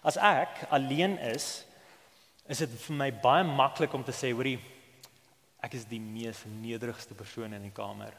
As 0.06 0.16
ek 0.16 0.68
alleen 0.70 1.18
is, 1.32 1.64
is 2.46 2.62
dit 2.62 2.76
vir 2.84 2.96
my 2.96 3.10
baie 3.10 3.44
maklik 3.44 3.94
om 3.94 4.04
te 4.06 4.14
sê, 4.14 4.30
hoorie, 4.30 4.60
ek 5.66 5.74
is 5.74 5.88
die 5.90 6.00
mees 6.00 6.44
nederigste 6.62 7.16
persoon 7.18 7.56
in 7.58 7.66
die 7.66 7.74
kamer. 7.74 8.14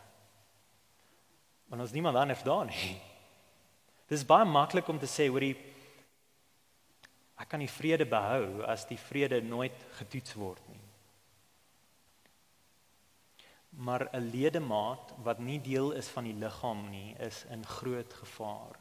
Want 1.69 1.81
ons 1.81 1.93
niemand 1.93 2.17
anders 2.17 2.43
daar 2.43 2.65
nie. 2.65 2.95
Dit 4.09 4.17
is 4.17 4.25
baie 4.25 4.45
maklik 4.45 4.87
om 4.89 4.99
te 4.99 5.07
sê, 5.09 5.27
hoorie, 5.29 5.55
Ek 7.39 7.47
kan 7.53 7.61
die 7.63 7.71
vrede 7.71 8.03
behou 8.09 8.65
as 8.67 8.83
die 8.89 8.99
vrede 8.99 9.39
nooit 9.45 9.75
getoets 10.01 10.35
word 10.35 10.63
nie. 10.67 10.81
Maar 13.79 14.09
'n 14.11 14.31
ledemaat 14.31 15.13
wat 15.23 15.39
nie 15.39 15.59
deel 15.59 15.91
is 15.91 16.09
van 16.09 16.23
die 16.23 16.33
liggaam 16.33 16.89
nie, 16.89 17.15
is 17.19 17.45
in 17.49 17.63
groot 17.65 18.13
gevaar. 18.13 18.75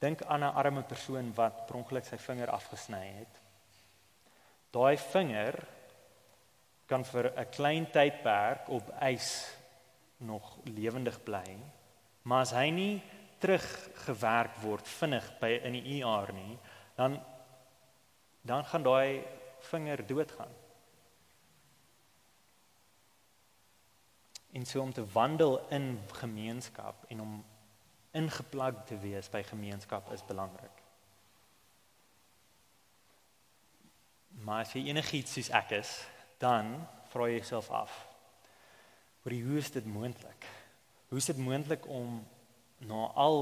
Dink 0.00 0.22
aan 0.22 0.42
'n 0.42 0.54
arme 0.54 0.82
persoon 0.82 1.34
wat 1.34 1.66
per 1.66 1.76
ongeluk 1.76 2.04
sy 2.04 2.16
vinger 2.16 2.50
afgesny 2.50 3.06
het. 3.18 3.40
Daai 4.70 4.96
vinger 4.96 5.66
kan 6.86 7.04
vir 7.04 7.32
'n 7.36 7.50
klein 7.50 7.86
tydperk 7.86 8.68
op 8.68 8.90
ys 9.02 9.56
nog 10.24 10.56
lewendig 10.64 11.20
bly, 11.22 11.56
maar 12.24 12.46
as 12.46 12.54
hy 12.56 12.68
nie 12.72 13.02
teruggewerk 13.42 14.56
word 14.64 14.88
vinnig 14.88 15.26
by 15.40 15.52
in 15.68 15.76
die 15.76 16.00
ER 16.00 16.32
nie, 16.32 16.58
dan 16.96 17.20
dan 18.44 18.64
gaan 18.68 18.82
daai 18.84 19.24
vinger 19.70 20.06
doodgaan. 20.06 20.52
En 24.52 24.66
so 24.66 24.80
om 24.80 24.92
te 24.92 25.06
wandel 25.12 25.68
in 25.68 26.00
gemeenskap 26.12 27.04
en 27.08 27.20
om 27.20 27.44
ingeplug 28.10 28.84
te 28.84 28.98
wees 28.98 29.30
by 29.30 29.42
gemeenskap 29.42 30.12
is 30.12 30.24
belangrik. 30.24 30.82
Maar 34.44 34.60
as 34.60 34.74
jy 34.76 34.84
enigiets 34.92 35.32
soos 35.32 35.50
ek 35.56 35.72
is, 35.80 35.94
dan 36.38 36.76
vra 37.10 37.30
jy 37.30 37.40
jouself 37.40 37.70
af. 37.70 38.13
Hoe 39.32 39.56
is 39.56 39.70
dit 39.70 39.86
moontlik? 39.86 40.46
Hoe 41.08 41.18
is 41.18 41.24
dit 41.24 41.36
moontlik 41.36 41.88
om 41.88 42.20
na 42.84 43.06
al 43.14 43.38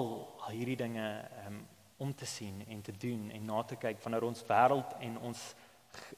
hierdie 0.51 0.77
dinge 0.77 1.07
um, 1.47 1.67
om 1.97 2.15
te 2.15 2.27
sien 2.27 2.65
en 2.69 2.83
te 2.83 2.93
doen 2.93 3.31
en 3.31 3.45
na 3.45 3.63
te 3.63 3.77
kyk 3.77 3.99
wanneer 4.03 4.27
ons 4.27 4.45
wêreld 4.47 4.95
en 5.01 5.19
ons 5.19 5.43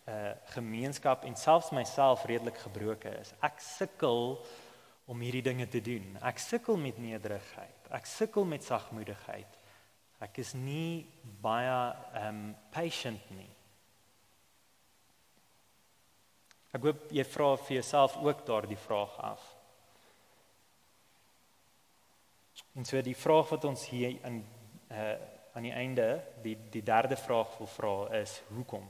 uh, 0.09 0.33
gemeenskap 0.57 1.25
en 1.25 1.37
selfs 1.37 1.73
myself 1.77 2.25
redelik 2.29 2.59
gebroke 2.67 3.13
is. 3.21 3.33
Ek 3.45 3.61
sukkel 3.61 4.37
om 5.05 5.21
hierdie 5.21 5.45
dinge 5.45 5.67
te 5.69 5.81
doen. 5.85 6.15
Ek 6.25 6.41
sukkel 6.41 6.81
met 6.81 7.01
nederigheid. 7.01 7.91
Ek 7.93 8.09
sukkel 8.09 8.45
met 8.49 8.65
sagmoedigheid. 8.65 9.61
Ek 10.25 10.41
is 10.41 10.55
nie 10.57 11.05
baie 11.45 11.93
um 12.25 12.47
patient 12.73 13.33
nie. 13.37 13.51
Ek 16.75 16.83
hoop 16.83 17.11
jy 17.15 17.23
vra 17.29 17.53
vir 17.61 17.77
jouself 17.77 18.17
ook 18.19 18.47
daardie 18.49 18.81
vraag 18.81 19.13
af. 19.23 19.54
En 22.75 22.85
so 22.85 23.01
die 23.03 23.17
vraag 23.17 23.49
wat 23.55 23.65
ons 23.65 23.89
hier 23.89 24.19
in 24.27 24.43
uh 24.91 25.15
aan 25.55 25.63
die 25.63 25.73
einde, 25.73 26.19
die 26.43 26.57
die 26.71 26.83
derde 26.83 27.15
vraag 27.17 27.53
wil 27.59 27.69
vra 27.71 27.93
is 28.19 28.41
hoekom? 28.51 28.89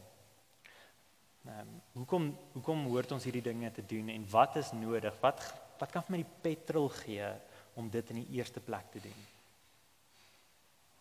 Ehm 1.44 1.58
um, 1.60 1.74
hoekom 1.92 2.30
hoekom 2.54 2.86
hoort 2.88 3.12
ons 3.12 3.24
hierdie 3.24 3.44
dinge 3.44 3.70
te 3.72 3.84
doen 3.86 4.08
en 4.08 4.24
wat 4.30 4.56
is 4.56 4.72
nodig? 4.72 5.18
Wat 5.20 5.42
wat 5.78 5.92
kan 5.92 6.06
vir 6.06 6.14
my 6.14 6.20
die 6.22 6.36
petrol 6.46 6.88
gee 6.88 7.28
om 7.74 7.90
dit 7.90 8.10
in 8.14 8.22
die 8.22 8.38
eerste 8.38 8.60
plek 8.60 8.88
te 8.92 9.02
doen? 9.04 9.20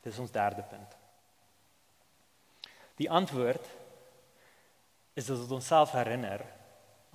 Dis 0.03 0.19
ons 0.19 0.35
derde 0.35 0.65
punt. 0.67 0.97
Die 2.99 3.09
antwoord 3.09 3.69
is 5.13 5.25
dat 5.25 5.39
ons 5.39 5.55
onsself 5.61 5.95
herinner 5.95 6.43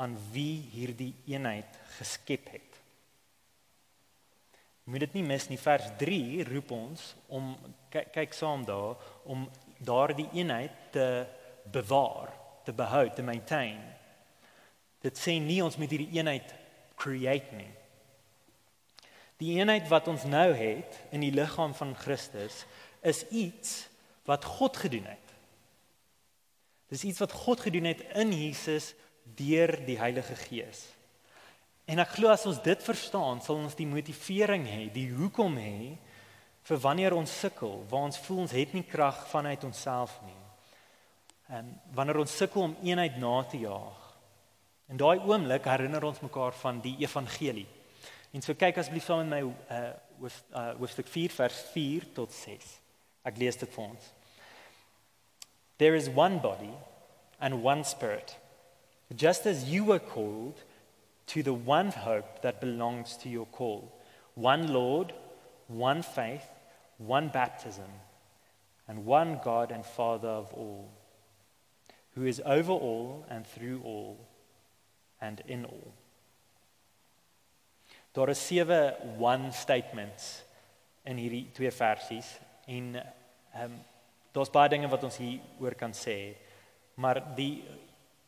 aan 0.00 0.16
wie 0.32 0.62
hierdie 0.72 1.14
eenheid 1.26 1.78
geskep 1.98 2.48
het. 2.54 2.80
Moet 4.88 5.04
dit 5.04 5.18
nie 5.18 5.26
mis 5.26 5.48
nie 5.50 5.60
vers 5.60 5.90
3 6.00 6.44
roep 6.48 6.70
ons 6.72 7.02
om 7.28 7.50
kyk, 7.92 8.08
kyk 8.14 8.36
saam 8.36 8.64
daar 8.64 8.96
om 9.28 9.44
daardie 9.84 10.28
eenheid 10.32 10.72
te 10.94 11.26
bewaar, 11.68 12.32
te 12.64 12.72
behou, 12.72 13.04
te 13.12 13.22
maintain. 13.22 13.82
Dit 15.04 15.20
sê 15.20 15.36
nie 15.44 15.60
ons 15.62 15.76
moet 15.76 15.92
hierdie 15.92 16.16
eenheid 16.16 16.54
create 16.98 17.52
nie. 17.58 17.70
Die 19.38 19.54
eenheid 19.60 19.86
wat 19.92 20.08
ons 20.10 20.24
nou 20.26 20.48
het 20.56 20.96
in 21.14 21.22
die 21.22 21.34
liggaam 21.36 21.76
van 21.76 21.92
Christus 22.00 22.64
is 23.06 23.22
iets 23.28 23.84
wat 24.26 24.44
God 24.56 24.80
gedoen 24.80 25.06
het. 25.06 25.34
Dis 26.88 27.04
iets 27.04 27.20
wat 27.20 27.36
God 27.44 27.60
gedoen 27.60 27.92
het 27.92 28.00
in 28.16 28.32
Jesus 28.32 28.94
deur 29.38 29.76
die 29.84 29.98
Heilige 30.00 30.34
Gees. 30.48 30.86
En 31.88 32.02
ek 32.02 32.18
glo 32.18 32.28
as 32.28 32.44
ons 32.48 32.58
dit 32.60 32.82
verstaan, 32.84 33.40
sal 33.40 33.62
ons 33.62 33.76
die 33.78 33.88
motivering 33.88 34.66
hê, 34.68 34.88
die 34.92 35.08
hoekom 35.16 35.56
hê 35.56 35.94
vir 36.68 36.82
wanneer 36.82 37.16
ons 37.16 37.32
sukkel, 37.40 37.78
waar 37.88 38.10
ons 38.10 38.20
voel 38.26 38.42
ons 38.44 38.52
het 38.52 38.74
nie 38.76 38.84
krag 38.84 39.22
vanuit 39.30 39.64
onsself 39.64 40.18
nie. 40.26 40.36
En 41.56 41.70
wanneer 41.96 42.20
ons 42.20 42.36
sukkel 42.36 42.66
om 42.66 42.76
eenheid 42.84 43.16
na 43.22 43.38
te 43.48 43.62
jaag. 43.62 44.04
In 44.92 45.00
daai 45.00 45.24
oomblik 45.24 45.64
herinner 45.68 46.04
ons 46.04 46.20
mekaar 46.20 46.52
van 46.60 46.82
die 46.84 46.94
evangelie. 47.00 47.66
En 48.36 48.44
so 48.44 48.52
kyk 48.52 48.82
asseblief 48.82 49.08
saam 49.08 49.24
met 49.24 49.38
my 49.38 49.40
uh 49.72 49.88
hoof 50.18 50.36
uh 50.52 50.70
hoofstuk 50.80 51.08
4 51.08 51.32
vers 51.32 51.64
4 51.72 52.08
tot 52.16 52.32
6. 52.36 52.70
Ek 53.28 53.40
lees 53.40 53.56
dit 53.56 53.70
vir 53.72 53.84
ons. 53.84 54.12
There 55.80 55.96
is 55.96 56.08
one 56.12 56.40
body 56.44 56.74
and 57.40 57.62
one 57.64 57.84
spirit. 57.84 58.36
Just 59.14 59.46
as 59.46 59.64
you 59.70 59.84
were 59.88 60.02
called 60.02 60.60
to 61.28 61.42
the 61.42 61.52
one 61.52 61.90
hope 61.90 62.42
that 62.42 62.60
belongs 62.60 63.16
to 63.18 63.28
your 63.28 63.46
call 63.46 63.92
one 64.34 64.72
Lord, 64.72 65.12
one 65.66 66.02
faith, 66.02 66.46
one 66.98 67.28
baptism, 67.28 67.90
and 68.86 69.04
one 69.04 69.40
God 69.44 69.72
and 69.72 69.84
Father 69.84 70.28
of 70.28 70.52
all, 70.54 70.88
who 72.14 72.24
is 72.24 72.40
over 72.44 72.72
all 72.72 73.26
and 73.28 73.46
through 73.46 73.80
all 73.84 74.16
and 75.20 75.42
in 75.46 75.64
all. 75.64 75.92
Daar 78.14 78.28
is 78.28 78.38
sewe 78.38 78.94
one 79.18 79.52
statements 79.52 80.42
in 81.04 81.18
hierdie 81.20 81.46
twee 81.54 81.70
versies 81.70 82.38
en 82.66 82.96
ehm 82.96 83.64
um, 83.64 83.76
daar's 84.32 84.50
baie 84.52 84.68
dinge 84.70 84.88
wat 84.90 85.04
ons 85.06 85.16
hier 85.18 85.40
oor 85.60 85.74
kan 85.74 85.92
sê. 85.94 86.34
Maar 86.94 87.20
die 87.36 87.64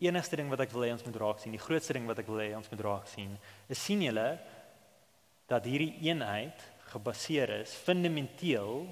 enigste 0.08 0.38
ding 0.40 0.48
wat 0.48 0.62
ek 0.64 0.72
wil 0.72 0.86
hê 0.86 0.92
ons 0.94 1.04
moet 1.04 1.18
raak 1.20 1.40
sien, 1.42 1.52
die 1.52 1.60
grootste 1.60 1.96
ding 1.96 2.06
wat 2.08 2.20
ek 2.22 2.28
wil 2.30 2.40
hê 2.40 2.50
ons 2.56 2.68
moet 2.72 2.82
raak 2.86 3.08
sien, 3.10 3.32
is 3.68 3.80
sien 3.80 4.00
julle 4.04 4.28
dat 5.50 5.66
hierdie 5.68 5.92
eenheid 6.06 6.62
gebaseer 6.92 7.52
is 7.60 7.74
fundamenteel 7.84 8.84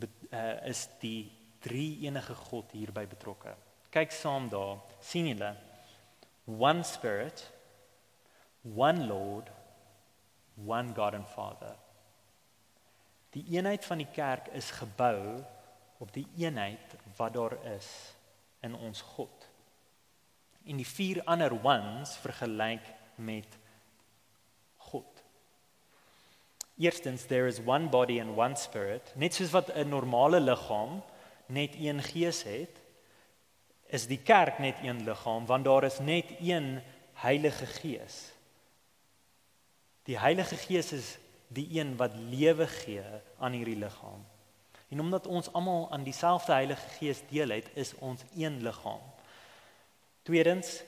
uh, 0.00 0.56
is 0.68 0.86
die 1.02 1.30
drie 1.62 2.00
enige 2.06 2.34
God 2.48 2.72
hierby 2.74 3.04
betrokke. 3.10 3.52
Kyk 3.92 4.14
saam 4.14 4.48
daar, 4.52 4.80
sien 5.02 5.28
julle 5.30 5.52
one 6.50 6.82
spirit, 6.84 7.44
one 8.64 9.06
lord, 9.06 9.50
one 10.66 10.94
God 10.96 11.14
and 11.14 11.28
Father. 11.30 11.76
Die 13.36 13.44
eenheid 13.54 13.84
van 13.86 14.02
die 14.02 14.10
kerk 14.10 14.50
is 14.58 14.72
gebou 14.80 15.38
op 16.02 16.10
die 16.16 16.26
eenheid 16.40 16.96
wat 17.18 17.36
daar 17.36 17.54
is 17.76 17.86
in 18.66 18.74
ons 18.74 19.04
God 19.14 19.39
en 20.70 20.78
die 20.78 20.86
vier 20.86 21.18
ander 21.26 21.54
ones 21.64 22.14
vergelyk 22.22 22.86
met 23.18 23.58
God. 24.90 25.24
Eerstens 26.80 27.26
there 27.28 27.50
is 27.50 27.60
one 27.66 27.90
body 27.90 28.20
and 28.22 28.36
one 28.38 28.56
spirit. 28.56 29.12
Net 29.16 29.34
soos 29.34 29.50
wat 29.52 29.74
'n 29.74 29.88
normale 29.88 30.40
liggaam 30.40 31.02
net 31.46 31.74
een 31.74 32.02
gees 32.02 32.42
het, 32.42 32.78
is 33.90 34.06
die 34.06 34.22
kerk 34.22 34.58
net 34.58 34.78
een 34.82 35.04
liggaam 35.04 35.46
want 35.46 35.64
daar 35.64 35.84
is 35.84 35.98
net 35.98 36.30
een 36.40 36.80
Heilige 37.20 37.66
Gees. 37.66 38.32
Die 40.02 40.18
Heilige 40.18 40.56
Gees 40.56 40.92
is 40.92 41.18
die 41.48 41.66
een 41.80 41.96
wat 41.96 42.14
lewe 42.14 42.66
gee 42.66 43.02
aan 43.38 43.52
hierdie 43.52 43.76
liggaam. 43.76 44.24
En 44.88 45.00
omdat 45.00 45.26
ons 45.26 45.52
almal 45.52 45.90
aan 45.90 46.02
dieselfde 46.02 46.52
Heilige 46.52 46.88
Gees 46.88 47.20
deel 47.28 47.48
het, 47.48 47.68
is 47.74 47.94
ons 47.94 48.22
een 48.36 48.62
liggaam. 48.62 49.02
Tweedens, 50.30 50.84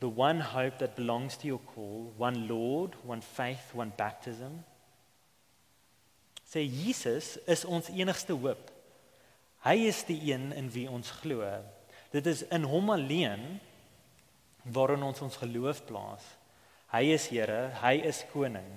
the 0.00 0.08
one 0.08 0.40
hope 0.40 0.78
that 0.78 0.96
belongs 0.96 1.36
to 1.36 1.46
your 1.46 1.60
call, 1.60 2.12
one 2.16 2.48
Lord, 2.48 2.96
one 3.04 3.20
faith, 3.20 3.70
one 3.72 3.92
baptism. 3.96 4.64
Sê 6.42 6.64
Jesus 6.66 7.38
is 7.46 7.62
ons 7.64 7.86
enigste 7.94 8.34
hoop. 8.34 8.72
Hy 9.62 9.76
is 9.86 10.00
die 10.08 10.18
een 10.32 10.50
in 10.58 10.72
wie 10.74 10.88
ons 10.90 11.12
glo. 11.20 11.46
Dit 12.10 12.26
is 12.26 12.42
in 12.50 12.66
hom 12.66 12.90
alleen 12.90 13.60
waarin 14.66 15.06
ons 15.06 15.22
ons 15.22 15.38
geloof 15.38 15.84
plaas. 15.86 16.26
Hy 16.90 17.04
is 17.14 17.28
Here, 17.30 17.68
hy 17.84 17.94
is 18.10 18.24
koning. 18.32 18.72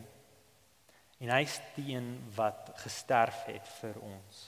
En 1.17 1.33
hy 1.33 1.41
is 1.47 1.57
die 1.79 1.95
een 1.95 2.19
wat 2.37 2.69
gesterf 2.85 3.47
het 3.49 3.65
vir 3.79 3.97
ons. 3.97 4.45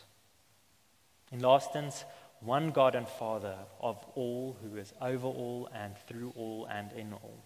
En 1.34 1.42
laastens 1.42 2.06
one 2.40 2.72
God 2.72 2.96
and 2.96 3.08
Father 3.08 3.58
of 3.80 3.98
all 4.16 4.56
who 4.62 4.78
is 4.78 4.94
over 5.02 5.28
all 5.28 5.70
and 5.74 5.96
through 6.08 6.34
all 6.36 6.68
and 6.70 6.92
in 6.94 7.14
all. 7.14 7.44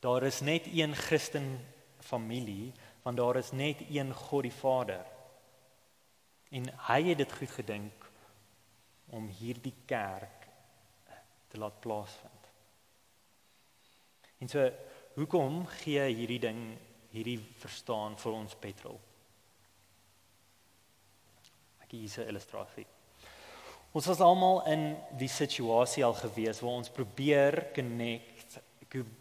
Daar 0.00 0.22
is 0.22 0.40
net 0.40 0.66
een 0.66 0.94
Christen 0.94 1.58
familie, 2.00 2.72
want 3.02 3.16
daar 3.16 3.36
is 3.36 3.50
net 3.50 3.76
een 3.90 4.14
God 4.14 4.42
die 4.42 4.52
Vader. 4.52 5.04
En 6.48 6.68
hy 6.88 7.02
het 7.02 7.18
dit 7.18 7.32
goed 7.32 7.50
gedink 7.50 8.10
om 9.06 9.28
hierdie 9.28 9.74
kerk 9.86 10.46
te 11.48 11.58
laat 11.58 11.80
plaasvind. 11.80 12.50
En 14.38 14.48
so 14.48 14.70
hoekom 15.14 15.64
gee 15.80 16.02
hierdie 16.12 16.40
ding 16.40 16.60
hierdie 17.10 17.38
verstaan 17.62 18.18
vir 18.20 18.32
ons 18.32 18.56
petrol? 18.60 19.00
Ek 21.80 21.90
gee 21.90 22.08
'n 22.08 22.28
illustrasie. 22.28 22.86
Ons 23.96 24.04
was 24.10 24.18
almal 24.20 24.58
in 24.68 24.82
die 25.16 25.28
situasie 25.32 26.02
al 26.04 26.12
gewees 26.18 26.58
waar 26.60 26.82
ons 26.82 26.92
probeer 26.92 27.54
connect, 27.72 28.58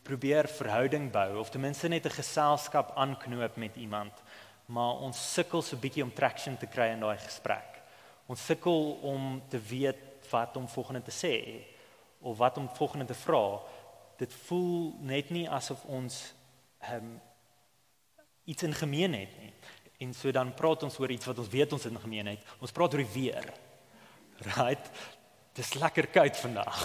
probeer 0.03 0.49
verhouding 0.51 1.05
bou 1.13 1.37
of 1.39 1.51
ten 1.53 1.63
minste 1.63 1.87
net 1.87 2.05
'n 2.05 2.17
geselskap 2.17 2.91
aanknoop 2.95 3.55
met 3.55 3.75
iemand, 3.75 4.11
maar 4.65 4.99
ons 4.99 5.33
sukkel 5.33 5.61
so 5.61 5.77
bietjie 5.77 6.03
om 6.03 6.13
traction 6.13 6.57
te 6.57 6.67
kry 6.67 6.91
in 6.91 6.99
daai 6.99 7.17
gesprek. 7.17 7.81
Ons 8.27 8.45
sukkel 8.45 8.99
om 9.01 9.41
te 9.49 9.59
weet 9.59 10.27
wat 10.31 10.57
om 10.57 10.67
volgende 10.67 11.01
te 11.01 11.11
sê 11.23 11.63
of 12.21 12.37
wat 12.37 12.57
om 12.57 12.69
volgende 12.69 13.05
te 13.05 13.13
vra. 13.13 13.61
Dit 14.17 14.33
voel 14.33 14.95
net 14.99 15.29
nie 15.29 15.49
asof 15.49 15.85
ons 15.85 16.33
um, 16.91 17.21
iets 18.43 18.63
in 18.63 18.73
gemeen 18.73 19.13
het 19.13 19.39
nie. 19.39 19.53
En 19.99 20.13
so 20.13 20.31
dan 20.31 20.53
praat 20.53 20.83
ons 20.83 20.99
oor 20.99 21.11
iets 21.11 21.25
wat 21.25 21.39
ons 21.39 21.49
weet 21.49 21.71
ons 21.71 21.85
in 21.85 21.99
gemeen 21.99 22.27
het. 22.27 22.43
Ons 22.59 22.71
praat 22.71 22.93
oor 22.93 23.03
die 23.03 23.13
weer. 23.21 23.64
Right? 24.43 24.91
Dis 25.55 25.73
lekker 25.73 26.07
koud 26.11 26.37
vandag. 26.37 26.79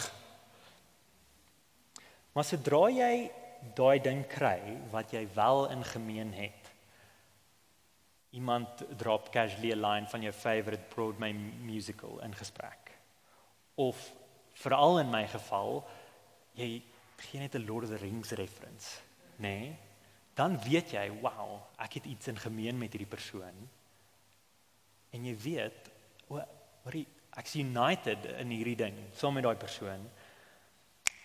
Maar 2.33 2.47
sodra 2.47 2.87
jy 2.95 3.15
daai 3.77 3.99
ding 4.03 4.23
kry 4.31 4.61
wat 4.93 5.13
jy 5.13 5.25
wel 5.35 5.67
in 5.75 5.83
gemeen 5.85 6.33
het. 6.33 6.71
Iemand 8.31 8.85
drop 8.97 9.33
casually 9.35 9.73
'n 9.75 9.83
line 9.83 10.07
van 10.07 10.23
jou 10.23 10.33
favorite 10.33 10.87
Broadway 10.95 11.33
musical 11.33 12.21
in 12.23 12.35
gesprek. 12.35 12.95
Of 13.75 14.13
veral 14.53 14.99
in 14.99 15.11
my 15.11 15.27
geval, 15.27 15.89
jy 16.55 16.83
gee 17.17 17.41
net 17.41 17.55
'n 17.55 17.67
Lord 17.67 17.85
of 17.85 17.91
the 17.91 17.97
Rings 17.97 18.31
reference, 18.31 19.01
nê? 19.37 19.59
Nee? 19.59 19.77
Dan 20.35 20.57
weet 20.63 20.91
jy, 20.91 21.11
wow, 21.21 21.61
ek 21.77 21.93
het 21.99 22.05
iets 22.05 22.27
in 22.27 22.39
gemeen 22.39 22.79
met 22.79 22.93
hierdie 22.93 23.11
persoon. 23.11 23.69
En 25.11 25.25
jy 25.25 25.35
weet, 25.37 25.91
o, 26.29 26.41
hoorie, 26.85 27.07
ek's 27.39 27.55
united 27.55 28.25
in 28.39 28.51
hierdie 28.51 28.77
ding 28.77 28.97
saam 29.15 29.35
met 29.35 29.45
daai 29.45 29.57
persoon. 29.57 30.09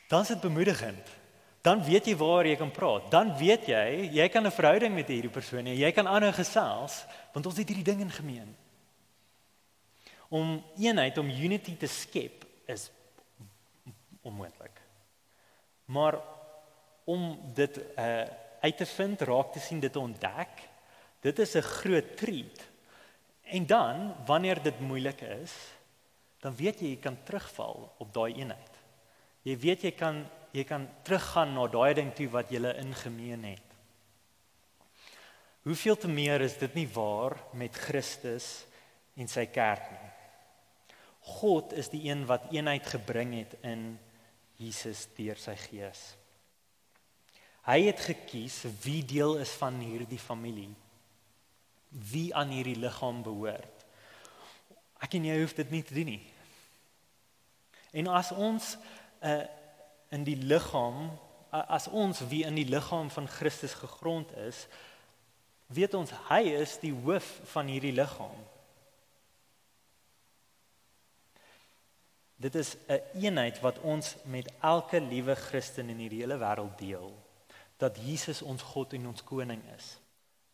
Dan 0.10 0.22
is 0.22 0.28
dit 0.28 0.42
bemoedigend. 0.42 1.10
Dan 1.66 1.82
weet 1.84 2.06
jy 2.06 2.16
waar 2.16 2.46
jy 2.46 2.56
kan 2.60 2.72
praat. 2.72 3.10
Dan 3.12 3.32
weet 3.38 3.66
jy, 3.68 4.10
jy 4.14 4.28
kan 4.30 4.46
'n 4.46 4.52
verhouding 4.52 4.94
met 4.94 5.08
hierdie 5.08 5.34
persoon 5.34 5.66
hê. 5.66 5.74
Jy 5.74 5.92
kan 5.92 6.08
aanhou 6.08 6.32
gesels 6.32 7.06
want 7.34 7.46
ons 7.46 7.58
het 7.58 7.68
hierdie 7.68 7.84
ding 7.92 8.02
in 8.02 8.12
gemeen. 8.12 8.56
Om 10.30 10.64
eenheid, 10.78 11.18
om 11.18 11.30
unity 11.30 11.78
te 11.78 11.88
skep 11.88 12.46
is 12.68 12.92
onmoontlik. 14.22 14.82
Maar 15.86 16.20
om 17.06 17.40
dit 17.54 17.78
uh 17.98 18.26
uit 18.66 18.78
te 18.78 18.86
vind, 18.86 19.22
raak 19.22 19.52
te 19.54 19.60
sien, 19.60 19.80
dit 19.80 19.92
te 19.94 20.00
ontdek, 20.00 20.62
dit 21.22 21.40
is 21.40 21.56
'n 21.56 21.62
groot 21.62 22.18
treat. 22.18 22.60
En 23.44 23.66
dan, 23.66 24.16
wanneer 24.26 24.62
dit 24.62 24.80
moeilik 24.80 25.22
is, 25.22 25.54
dan 26.46 26.54
weet 26.54 26.84
jy 26.84 26.92
jy 26.94 27.02
kan 27.02 27.16
terugval 27.26 27.88
op 27.98 28.12
daai 28.14 28.36
eenheid. 28.38 28.82
Jy 29.46 29.56
weet 29.64 29.86
jy 29.88 29.94
kan 29.98 30.26
jy 30.56 30.64
kan 30.64 30.86
teruggaan 31.04 31.56
na 31.58 31.66
daai 31.68 31.96
ding 31.98 32.12
toe 32.16 32.30
wat 32.32 32.52
jy 32.54 32.62
in 32.80 32.94
gemeen 32.96 33.44
het. 33.44 33.72
Hoeveel 35.66 35.98
te 35.98 36.08
meer 36.08 36.46
is 36.46 36.56
dit 36.62 36.76
nie 36.78 36.88
waar 36.94 37.34
met 37.58 37.74
Christus 37.74 38.68
en 39.18 39.28
sy 39.28 39.48
kerk 39.50 39.90
nie. 39.90 40.12
God 41.42 41.74
is 41.74 41.90
die 41.90 42.04
een 42.06 42.22
wat 42.30 42.52
eenheid 42.54 42.86
gebring 42.86 43.34
het 43.34 43.58
in 43.66 43.98
Jesus 44.62 45.08
deur 45.18 45.42
sy 45.42 45.58
gees. 45.58 46.14
Hy 47.66 47.80
het 47.88 48.06
gekies 48.06 48.62
wie 48.86 49.02
deel 49.04 49.40
is 49.42 49.50
van 49.58 49.82
hierdie 49.82 50.22
familie. 50.22 50.70
Wie 51.90 52.30
aan 52.38 52.54
hierdie 52.54 52.78
liggaam 52.78 53.26
behoort. 53.26 53.86
Ek 55.02 55.18
en 55.18 55.26
jy 55.26 55.42
hoef 55.42 55.58
dit 55.58 55.74
nie 55.74 55.84
te 55.84 55.98
doen 55.98 56.14
nie. 56.14 56.24
En 57.96 58.12
as 58.12 58.32
ons 58.36 58.76
uh 59.24 59.44
in 60.14 60.24
die 60.24 60.38
liggaam 60.38 61.10
as 61.50 61.88
ons 61.88 62.20
wie 62.30 62.44
in 62.46 62.56
die 62.56 62.68
liggaam 62.68 63.10
van 63.10 63.28
Christus 63.28 63.74
gegrond 63.74 64.32
is, 64.46 64.66
weet 65.68 65.94
ons 65.94 66.12
hy 66.30 66.42
is 66.60 66.78
die 66.82 66.94
hoof 66.94 67.28
van 67.54 67.70
hierdie 67.72 67.96
liggaam. 67.96 68.44
Dit 72.36 72.56
is 72.56 72.76
'n 72.76 72.92
een 72.92 73.02
eenheid 73.22 73.60
wat 73.60 73.80
ons 73.80 74.16
met 74.24 74.52
elke 74.62 75.02
liewe 75.02 75.36
Christen 75.36 75.90
in 75.90 75.98
hierdie 75.98 76.20
hele 76.20 76.38
wêreld 76.38 76.78
deel. 76.78 77.24
Dat 77.78 77.98
Jesus 77.98 78.42
ons 78.42 78.62
God 78.62 78.94
en 78.94 79.08
ons 79.08 79.24
koning 79.24 79.62
is. 79.76 79.98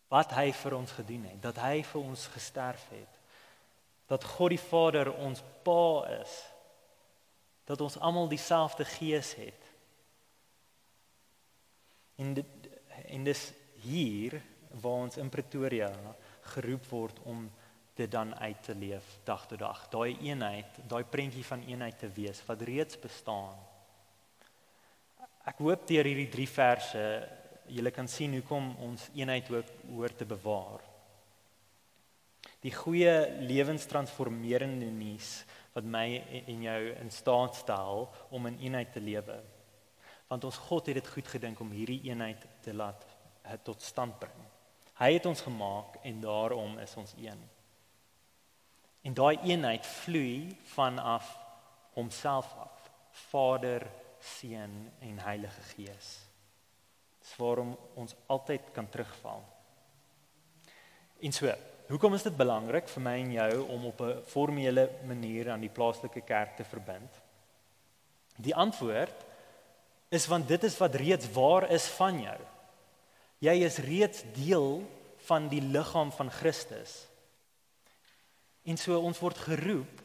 Wat 0.08 0.32
hy 0.32 0.52
vir 0.54 0.76
ons 0.76 0.92
gedoen 0.92 1.24
het, 1.24 1.42
dat 1.42 1.58
hy 1.58 1.84
vir 1.84 2.02
ons 2.02 2.26
gesterf 2.28 2.90
het. 2.90 3.20
Dat 4.08 4.24
God 4.24 4.50
die 4.50 4.60
Vader 4.60 5.14
ons 5.14 5.44
Pa 5.64 6.06
is. 6.22 6.44
Dat 7.66 7.82
ons 7.82 7.98
almal 7.98 8.28
dieselfde 8.28 8.86
gees 8.86 9.36
het. 9.36 9.70
En 12.16 12.34
dit 12.34 12.70
en 13.12 13.24
dis 13.24 13.42
hier 13.84 14.38
waar 14.82 15.08
ons 15.08 15.18
in 15.18 15.30
Pretoria 15.30 15.90
geroep 16.54 16.86
word 16.92 17.20
om 17.28 17.50
dit 17.96 18.12
dan 18.12 18.36
uit 18.36 18.64
te 18.64 18.76
leef 18.76 19.18
dag 19.28 19.48
tot 19.48 19.60
dag. 19.60 19.84
Daai 19.90 20.18
eenheid, 20.22 20.80
daai 20.88 21.04
prentjie 21.04 21.46
van 21.46 21.64
eenheid 21.68 22.00
te 22.00 22.10
wees 22.16 22.40
wat 22.48 22.62
reeds 22.68 23.00
bestaan. 23.00 23.58
Ek 25.50 25.60
hoop 25.60 25.88
deur 25.90 26.08
hierdie 26.08 26.30
3 26.32 26.48
verse 26.48 27.04
julle 27.72 27.92
kan 27.96 28.08
sien 28.12 28.34
hoekom 28.36 28.74
ons 28.84 29.08
eenheid 29.16 29.48
hoort 29.50 30.18
te 30.18 30.28
bewaar. 30.28 30.84
Die 32.62 32.74
goeie 32.74 33.14
lewenstransformerende 33.42 34.90
nuus 34.94 35.42
wat 35.74 35.88
my 35.88 36.06
en 36.46 36.62
jou 36.62 36.80
in 37.00 37.12
staat 37.12 37.56
stel 37.56 38.10
om 38.30 38.46
in 38.46 38.60
eenheid 38.60 38.92
te 38.94 39.02
lewe. 39.02 39.40
Want 40.28 40.44
ons 40.44 40.58
God 40.68 40.86
het 40.86 41.00
dit 41.00 41.08
goed 41.08 41.28
gedink 41.28 41.60
om 41.60 41.72
hierdie 41.72 42.02
eenheid 42.10 42.46
te 42.64 42.74
laat 42.74 43.06
eh, 43.42 43.58
tot 43.64 43.82
stand 43.82 44.20
bring. 44.20 44.44
Hy 45.00 45.14
het 45.14 45.26
ons 45.26 45.42
gemaak 45.42 45.98
en 46.04 46.22
daarom 46.22 46.78
is 46.80 46.96
ons 46.96 47.14
een. 47.18 47.40
En 49.02 49.14
daai 49.18 49.38
eenheid 49.44 49.86
vloei 49.86 50.58
vanaf 50.76 51.32
homself 51.94 52.54
af. 52.58 52.92
Vader, 53.12 53.88
Seun 54.20 54.92
en 55.00 55.20
Heilige 55.20 55.62
Gees. 55.62 56.12
Dis 57.20 57.34
waarom 57.36 57.74
ons 57.94 58.16
altyd 58.26 58.72
kan 58.72 58.90
terugval. 58.90 59.42
En 61.22 61.34
so, 61.34 61.50
hoekom 61.92 62.16
is 62.16 62.24
dit 62.24 62.38
belangrik 62.38 62.88
vir 62.88 63.04
my 63.04 63.18
en 63.20 63.32
jou 63.36 63.52
om 63.74 63.86
op 63.86 64.02
'n 64.02 64.24
formele 64.26 64.90
manier 65.06 65.52
aan 65.52 65.60
die 65.60 65.70
plaaslike 65.70 66.22
kerk 66.22 66.56
te 66.56 66.64
verbind? 66.64 67.12
Die 68.38 68.56
antwoord 68.56 69.26
is 70.10 70.28
want 70.28 70.48
dit 70.48 70.64
is 70.64 70.78
wat 70.78 70.96
reeds 70.96 71.32
waar 71.32 71.70
is 71.70 71.88
van 71.88 72.22
jou. 72.22 72.40
Jy 73.40 73.56
is 73.64 73.78
reeds 73.78 74.24
deel 74.34 74.84
van 75.26 75.48
die 75.48 75.62
liggaam 75.62 76.12
van 76.12 76.32
Christus. 76.32 77.08
En 78.64 78.78
so 78.78 79.00
ons 79.00 79.20
word 79.20 79.38
geroep 79.38 80.02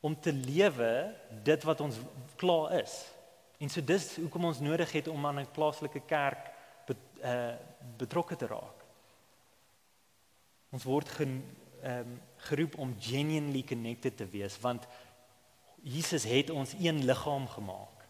om 0.00 0.20
te 0.20 0.32
lewe 0.32 1.14
dit 1.42 1.62
wat 1.62 1.80
ons 1.80 1.98
klaar 2.36 2.80
is. 2.82 3.04
En 3.58 3.68
so 3.68 3.80
dis 3.80 4.16
hoekom 4.16 4.44
ons 4.44 4.60
nodig 4.60 4.92
het 4.92 5.08
om 5.08 5.26
aan 5.26 5.40
'n 5.40 5.52
plaaslike 5.52 6.00
kerk 6.06 6.52
bet, 6.86 6.96
uh, 7.24 7.54
betrokke 7.96 8.36
te 8.36 8.46
raak. 8.46 8.75
Ons 10.74 10.84
word 10.84 11.08
gen, 11.18 11.38
um, 11.84 12.16
geroep 12.48 12.78
om 12.78 12.94
genuinely 13.00 13.62
connected 13.62 14.16
te 14.16 14.26
wees 14.30 14.58
want 14.60 14.86
Jesus 15.86 16.24
het 16.26 16.50
ons 16.50 16.74
een 16.80 17.04
liggaam 17.04 17.46
gemaak. 17.48 18.06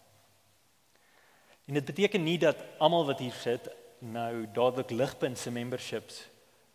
En 1.67 1.73
dit 1.73 1.85
beteken 1.85 2.23
nie 2.23 2.37
dat 2.41 2.57
almal 2.79 3.05
wat 3.05 3.19
hier 3.19 3.35
sit 3.37 3.67
nou 3.99 4.45
dadelik 4.53 4.89
ligpunt 4.89 5.37
se 5.37 5.51
memberships 5.51 6.25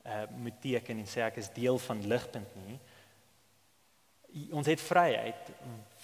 uh 0.02 0.24
moet 0.36 0.58
teken 0.60 0.98
en 0.98 1.06
sê 1.06 1.22
ek 1.22 1.38
is 1.38 1.52
deel 1.54 1.78
van 1.78 2.00
ligpunt 2.10 2.54
nie. 2.66 2.78
Ons 4.50 4.66
het 4.66 4.80
vryheid 4.80 5.50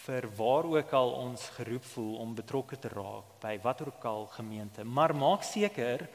vir 0.05 0.29
waar 0.38 0.69
ook 0.71 0.93
al 0.95 1.12
ons 1.19 1.49
geroep 1.57 1.85
voel 1.95 2.17
om 2.23 2.35
betrokke 2.38 2.79
te 2.79 2.91
raak 2.93 3.38
by 3.43 3.57
watter 3.62 3.91
ook 3.91 4.05
al 4.05 4.27
gemeente, 4.37 4.85
maar 4.85 5.14
maak 5.17 5.43
seker 5.43 6.07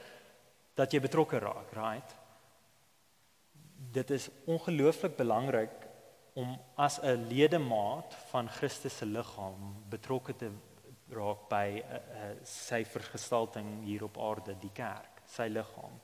dat 0.76 0.93
jy 0.93 1.02
betrokke 1.04 1.39
raak, 1.39 1.73
right? 1.76 2.15
Dit 3.93 4.10
is 4.10 4.29
ongelooflik 4.49 5.15
belangrik 5.15 5.73
om 6.34 6.58
as 6.75 6.99
'n 7.01 7.27
ledemaat 7.29 8.15
van 8.32 8.49
Christus 8.49 8.97
se 8.97 9.06
liggaam 9.06 9.84
betrokke 9.89 10.36
te 10.36 10.49
raak 11.10 11.49
by 11.49 11.84
uh, 11.84 11.93
uh, 11.93 12.32
sy 12.43 12.86
vergestalting 12.86 13.84
hier 13.84 14.03
op 14.03 14.17
aarde, 14.17 14.56
die 14.60 14.73
kerk, 14.73 15.21
sy 15.25 15.47
liggaam. 15.47 15.99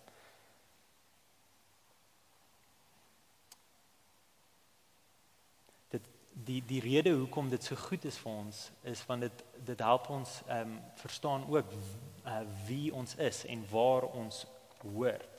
die 6.45 6.61
die 6.65 6.79
rede 6.79 7.11
hoekom 7.11 7.49
dit 7.49 7.63
so 7.63 7.75
goed 7.75 8.05
is 8.05 8.17
vir 8.23 8.31
ons 8.31 8.61
is 8.87 9.01
want 9.07 9.25
dit 9.25 9.43
dit 9.67 9.83
help 9.83 10.07
ons 10.13 10.37
ehm 10.47 10.71
um, 10.71 10.77
verstaan 11.01 11.45
ook 11.51 11.73
uh, 11.73 12.39
wie 12.67 12.93
ons 12.95 13.15
is 13.15 13.43
en 13.45 13.65
waar 13.71 14.07
ons 14.07 14.45
hoort. 14.83 15.38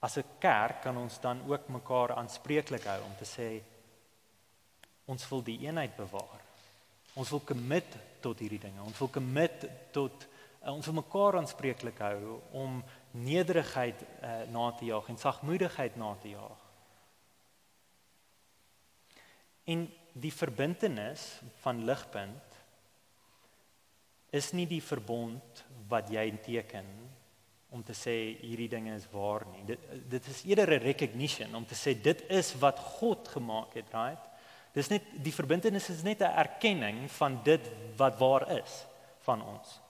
As 0.00 0.16
'n 0.16 0.24
kerk 0.38 0.82
kan 0.82 0.96
ons 0.96 1.20
dan 1.20 1.42
ook 1.46 1.68
mekaar 1.68 2.14
aanspreeklik 2.14 2.84
hou 2.84 3.02
om 3.04 3.16
te 3.16 3.24
sê 3.24 3.62
ons 5.04 5.28
wil 5.28 5.42
die 5.42 5.58
eenheid 5.58 5.96
bewaar. 5.96 6.40
Ons 7.14 7.30
wil 7.30 7.42
commit 7.44 7.96
tot 8.20 8.38
hierdie 8.38 8.60
dinge. 8.62 8.82
Ons 8.82 8.98
wil 8.98 9.10
commit 9.10 9.66
tot 9.92 10.26
uh, 10.62 10.72
ons 10.72 10.86
wil 10.86 10.94
mekaar 10.94 11.36
aanspreeklik 11.40 11.98
hou 11.98 12.40
om 12.50 12.84
nederigheid 13.10 14.02
uh, 14.02 14.42
na 14.52 14.70
te 14.72 14.84
jaag 14.84 15.08
en 15.08 15.18
sagmoedigheid 15.18 15.96
na 15.96 16.14
te 16.22 16.28
jaag. 16.28 16.66
En 19.64 19.84
die 20.12 20.32
verbintenis 20.32 21.40
van 21.62 21.84
ligpunt 21.84 22.56
is 24.30 24.52
nie 24.52 24.66
die 24.70 24.82
verbond 24.82 25.64
wat 25.90 26.10
jy 26.10 26.30
teken 26.44 26.88
om 27.70 27.82
te 27.86 27.94
sê 27.94 28.16
hierdie 28.40 28.68
dinge 28.68 28.94
is 28.94 29.06
waar 29.12 29.46
nie. 29.52 29.62
Dit 29.64 29.84
dit 30.10 30.26
is 30.26 30.42
eerder 30.44 30.74
'n 30.74 30.82
recognition 30.82 31.54
om 31.54 31.66
te 31.66 31.74
sê 31.74 31.94
dit 32.02 32.22
is 32.30 32.54
wat 32.58 32.78
God 32.78 33.28
gemaak 33.28 33.74
het, 33.74 33.86
right? 33.92 34.24
Dis 34.72 34.88
net 34.88 35.02
die 35.22 35.34
verbintenis 35.34 35.88
is 35.88 36.02
net 36.02 36.20
'n 36.20 36.36
erkenning 36.36 37.10
van 37.10 37.40
dit 37.42 37.70
wat 37.96 38.18
waar 38.18 38.50
is 38.50 38.86
van 39.18 39.42
ons. 39.42 39.80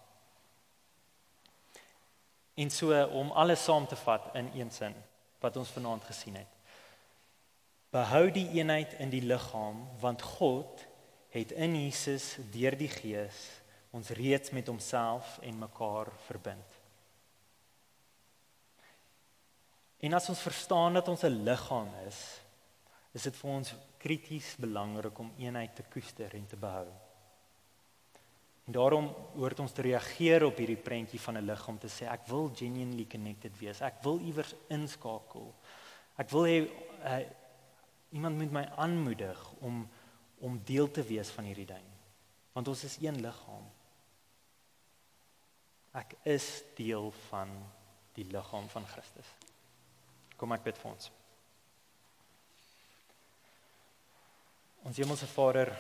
En 2.54 2.70
so 2.70 3.04
om 3.06 3.30
alles 3.30 3.64
saam 3.64 3.86
te 3.86 3.96
vat 3.96 4.34
in 4.34 4.50
een 4.54 4.70
sin 4.70 4.94
wat 5.40 5.56
ons 5.56 5.68
vanaand 5.68 6.04
gesien 6.04 6.34
het. 6.34 6.52
Behou 7.90 8.30
die 8.30 8.48
eenheid 8.50 8.92
in 8.92 9.10
die 9.10 9.22
liggaam 9.22 9.88
want 10.00 10.22
God 10.22 10.86
het 11.28 11.52
in 11.52 11.74
Jesus 11.84 12.36
deur 12.50 12.76
die 12.76 12.88
Gees 12.88 13.62
ons 13.90 14.08
reeds 14.08 14.50
met 14.50 14.66
homself 14.66 15.38
en 15.42 15.58
mekaar 15.58 16.12
verbind. 16.26 16.79
En 20.00 20.16
as 20.16 20.28
ons 20.32 20.40
verstaan 20.40 20.96
dat 20.96 21.08
ons 21.08 21.22
'n 21.24 21.42
liggaam 21.44 21.88
is, 22.06 22.40
is 23.12 23.22
dit 23.22 23.36
vir 23.36 23.50
ons 23.50 23.74
krities 23.98 24.56
belangrik 24.56 25.18
om 25.18 25.32
eenheid 25.38 25.74
te 25.74 25.82
koester 25.82 26.34
en 26.34 26.46
te 26.46 26.56
behou. 26.56 26.88
En 28.64 28.72
daarom 28.72 29.08
hoort 29.34 29.60
ons 29.60 29.72
te 29.72 29.82
reageer 29.82 30.44
op 30.44 30.56
hierdie 30.56 30.78
prentjie 30.78 31.20
van 31.20 31.36
'n 31.36 31.44
liggaam 31.44 31.78
te 31.78 31.88
sê 31.88 32.06
ek 32.06 32.26
wil 32.26 32.50
genuinely 32.54 33.06
connected 33.06 33.58
wees. 33.58 33.80
Ek 33.80 34.02
wil 34.02 34.20
iewers 34.20 34.54
inskakel. 34.68 35.54
Ek 36.16 36.30
wil 36.30 36.44
hê 36.44 36.58
uh, 37.04 37.18
iemand 38.10 38.36
moet 38.36 38.52
my 38.52 38.64
aanmoedig 38.76 39.52
om 39.60 39.88
om 40.40 40.60
deel 40.64 40.90
te 40.90 41.02
wees 41.02 41.28
van 41.28 41.44
hierdie 41.44 41.66
ding. 41.66 41.84
Want 42.52 42.68
ons 42.68 42.84
is 42.84 42.96
een 43.00 43.20
liggaam. 43.20 43.66
Ek 45.92 46.14
is 46.22 46.62
deel 46.76 47.10
van 47.28 47.50
die 48.14 48.24
liggaam 48.24 48.68
van 48.68 48.86
Christus. 48.86 49.26
Kom 50.40 50.56
ek 50.56 50.64
bid 50.64 50.78
vir 50.80 50.94
ons. 50.94 51.10
Ons 54.88 54.96
Hemelse 54.96 55.28
Vader, 55.28 55.74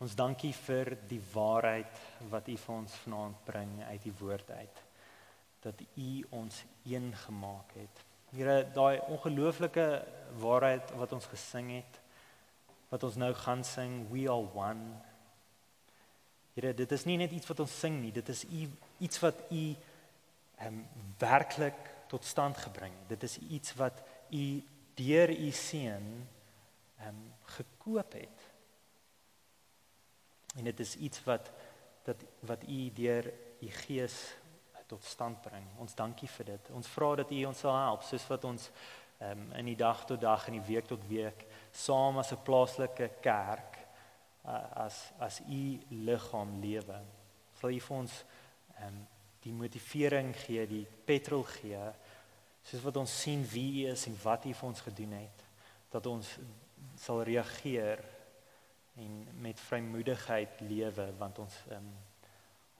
Ons 0.00 0.14
dankie 0.16 0.54
vir 0.56 0.94
die 1.10 1.20
waarheid 1.34 1.98
wat 2.32 2.46
U 2.48 2.54
vir 2.56 2.72
ons 2.72 2.92
vanaand 3.02 3.40
bring 3.44 3.72
uit 3.84 4.06
die 4.06 4.14
woord 4.16 4.48
uit. 4.56 4.78
Dat 5.60 5.82
U 5.84 6.12
ons 6.38 6.62
een 6.88 7.10
gemaak 7.26 7.74
het. 7.76 8.00
Here, 8.32 8.62
daai 8.72 9.02
ongelooflike 9.12 9.84
waarheid 10.40 10.94
wat 10.96 11.12
ons 11.12 11.28
gesing 11.28 11.68
het, 11.74 12.00
wat 12.88 13.04
ons 13.04 13.18
nou 13.20 13.28
gaan 13.42 13.64
sing, 13.66 14.06
we 14.08 14.24
are 14.24 14.48
one. 14.56 14.94
Here, 16.56 16.72
dit 16.72 16.96
is 16.96 17.04
nie 17.04 17.18
net 17.20 17.36
iets 17.36 17.50
wat 17.52 17.60
ons 17.66 17.78
sing 17.84 18.00
nie, 18.00 18.14
dit 18.16 18.32
is 18.32 18.46
U 18.48 18.64
iets 19.04 19.20
wat 19.20 19.44
U 19.52 19.64
ehm 20.64 20.80
werklik 21.20 21.76
tot 22.10 22.26
stand 22.26 22.58
gebring 22.58 22.92
het. 22.98 23.08
Dit 23.14 23.22
is 23.28 23.38
iets 23.38 23.74
wat 23.78 24.02
U 24.34 24.44
deur 24.98 25.30
U 25.30 25.50
seun 25.50 26.08
ehm 27.00 27.28
gekoop 27.56 28.12
het 28.12 28.50
En 30.56 30.64
dit 30.64 30.80
is 30.80 30.96
iets 30.96 31.24
wat 31.24 31.50
dat 32.02 32.16
wat 32.40 32.62
u 32.68 32.92
deur 32.92 33.32
u 33.60 33.70
gees 33.70 34.34
tot 34.86 35.04
stand 35.04 35.40
bring. 35.40 35.66
Ons 35.78 35.94
dankie 35.94 36.28
vir 36.28 36.44
dit. 36.44 36.70
Ons 36.70 36.88
vra 36.88 37.14
dat 37.14 37.30
u 37.30 37.44
ons 37.44 37.58
sal 37.58 37.76
help 37.76 38.02
soos 38.02 38.26
wat 38.26 38.44
ons 38.44 38.70
um, 39.22 39.44
in 39.52 39.70
die 39.70 39.76
dag 39.78 40.02
tot 40.04 40.20
dag 40.20 40.46
en 40.48 40.58
die 40.58 40.66
week 40.66 40.88
tot 40.90 41.04
week 41.06 41.46
saam 41.70 42.18
as 42.18 42.32
'n 42.32 42.42
plaaslike 42.42 43.10
kerk 43.22 43.78
uh, 44.44 44.86
as 44.86 45.12
as 45.18 45.40
u 45.46 45.78
liggaam 45.90 46.58
lewe. 46.60 46.98
Sal 47.60 47.70
u 47.70 47.80
vir 47.80 47.96
ons 47.96 48.24
um, 48.82 49.06
die 49.44 49.52
motivering 49.56 50.34
gee, 50.36 50.66
die 50.68 50.86
petrol 51.06 51.44
gee 51.48 51.80
soos 52.66 52.82
wat 52.84 52.98
ons 53.00 53.12
sien 53.22 53.44
wie 53.52 53.84
u 53.84 53.90
is 53.92 54.06
en 54.10 54.16
wat 54.22 54.44
u 54.44 54.52
vir 54.52 54.68
ons 54.68 54.82
gedoen 54.84 55.14
het 55.16 55.44
dat 55.90 56.06
ons 56.06 56.28
sal 57.00 57.22
reageer 57.26 58.02
en 59.00 59.16
met 59.42 59.60
vrymoedigheid 59.60 60.60
lewe 60.68 61.06
want 61.18 61.40
ons 61.42 61.56
um, 61.76 61.88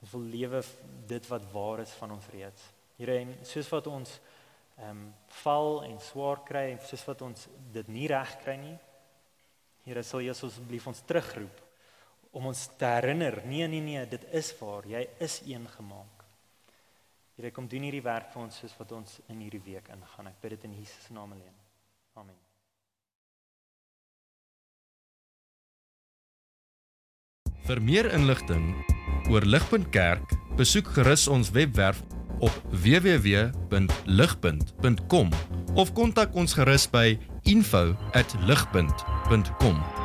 ons 0.01 0.13
wil 0.17 0.29
lewe 0.33 0.61
dit 1.09 1.27
wat 1.29 1.49
waar 1.53 1.83
is 1.83 1.91
van 2.01 2.15
ons 2.15 2.29
reeds. 2.33 2.63
Here 2.97 3.19
en 3.21 3.35
soos 3.45 3.69
wat 3.73 3.89
ons 3.91 4.19
ehm 4.81 4.91
um, 4.91 5.01
val 5.43 5.83
en 5.85 5.99
swaar 6.01 6.41
kry 6.49 6.71
en 6.71 6.79
soos 6.89 7.03
wat 7.05 7.21
ons 7.27 7.49
dit 7.75 7.91
nie 7.93 8.07
reg 8.09 8.31
kry 8.41 8.55
nie. 8.57 8.77
Here 9.85 10.03
sal 10.05 10.25
jy 10.25 10.33
asseblief 10.33 10.87
ons 10.89 11.03
terugroep 11.05 11.61
om 12.33 12.47
ons 12.49 12.63
te 12.79 12.87
herinner, 12.87 13.41
nee 13.45 13.67
nee 13.69 13.83
nee, 13.83 14.07
dit 14.07 14.25
is 14.39 14.53
waar, 14.61 14.87
jy 14.87 15.03
is 15.19 15.41
een 15.49 15.67
gemaak. 15.69 16.20
Here 17.41 17.49
kom 17.57 17.65
doen 17.73 17.87
hierdie 17.87 18.03
werk 18.05 18.35
vir 18.35 18.43
ons 18.43 18.59
soos 18.61 18.75
wat 18.77 18.91
ons 18.93 19.15
in 19.33 19.39
hierdie 19.41 19.63
week 19.65 19.87
ingaan. 19.89 20.27
Ek 20.29 20.37
bid 20.43 20.51
dit 20.59 20.65
in 20.69 20.75
Jesus 20.77 21.07
se 21.07 21.15
naam 21.17 21.33
alleen. 21.33 21.57
Amen. 22.21 22.37
Vir 27.65 27.81
meer 27.81 28.13
inligting 28.13 28.77
oor 29.33 29.41
Ligpunt 29.49 29.89
Kerk, 29.95 30.27
besoek 30.61 30.93
gerus 30.99 31.25
ons 31.33 31.49
webwerf 31.57 32.05
op 32.45 32.53
www.ligpunt.com 32.75 35.29
of 35.81 35.97
kontak 35.97 36.37
ons 36.37 36.53
gerus 36.61 36.85
by 36.93 37.17
info@ligpunt.com 37.49 40.00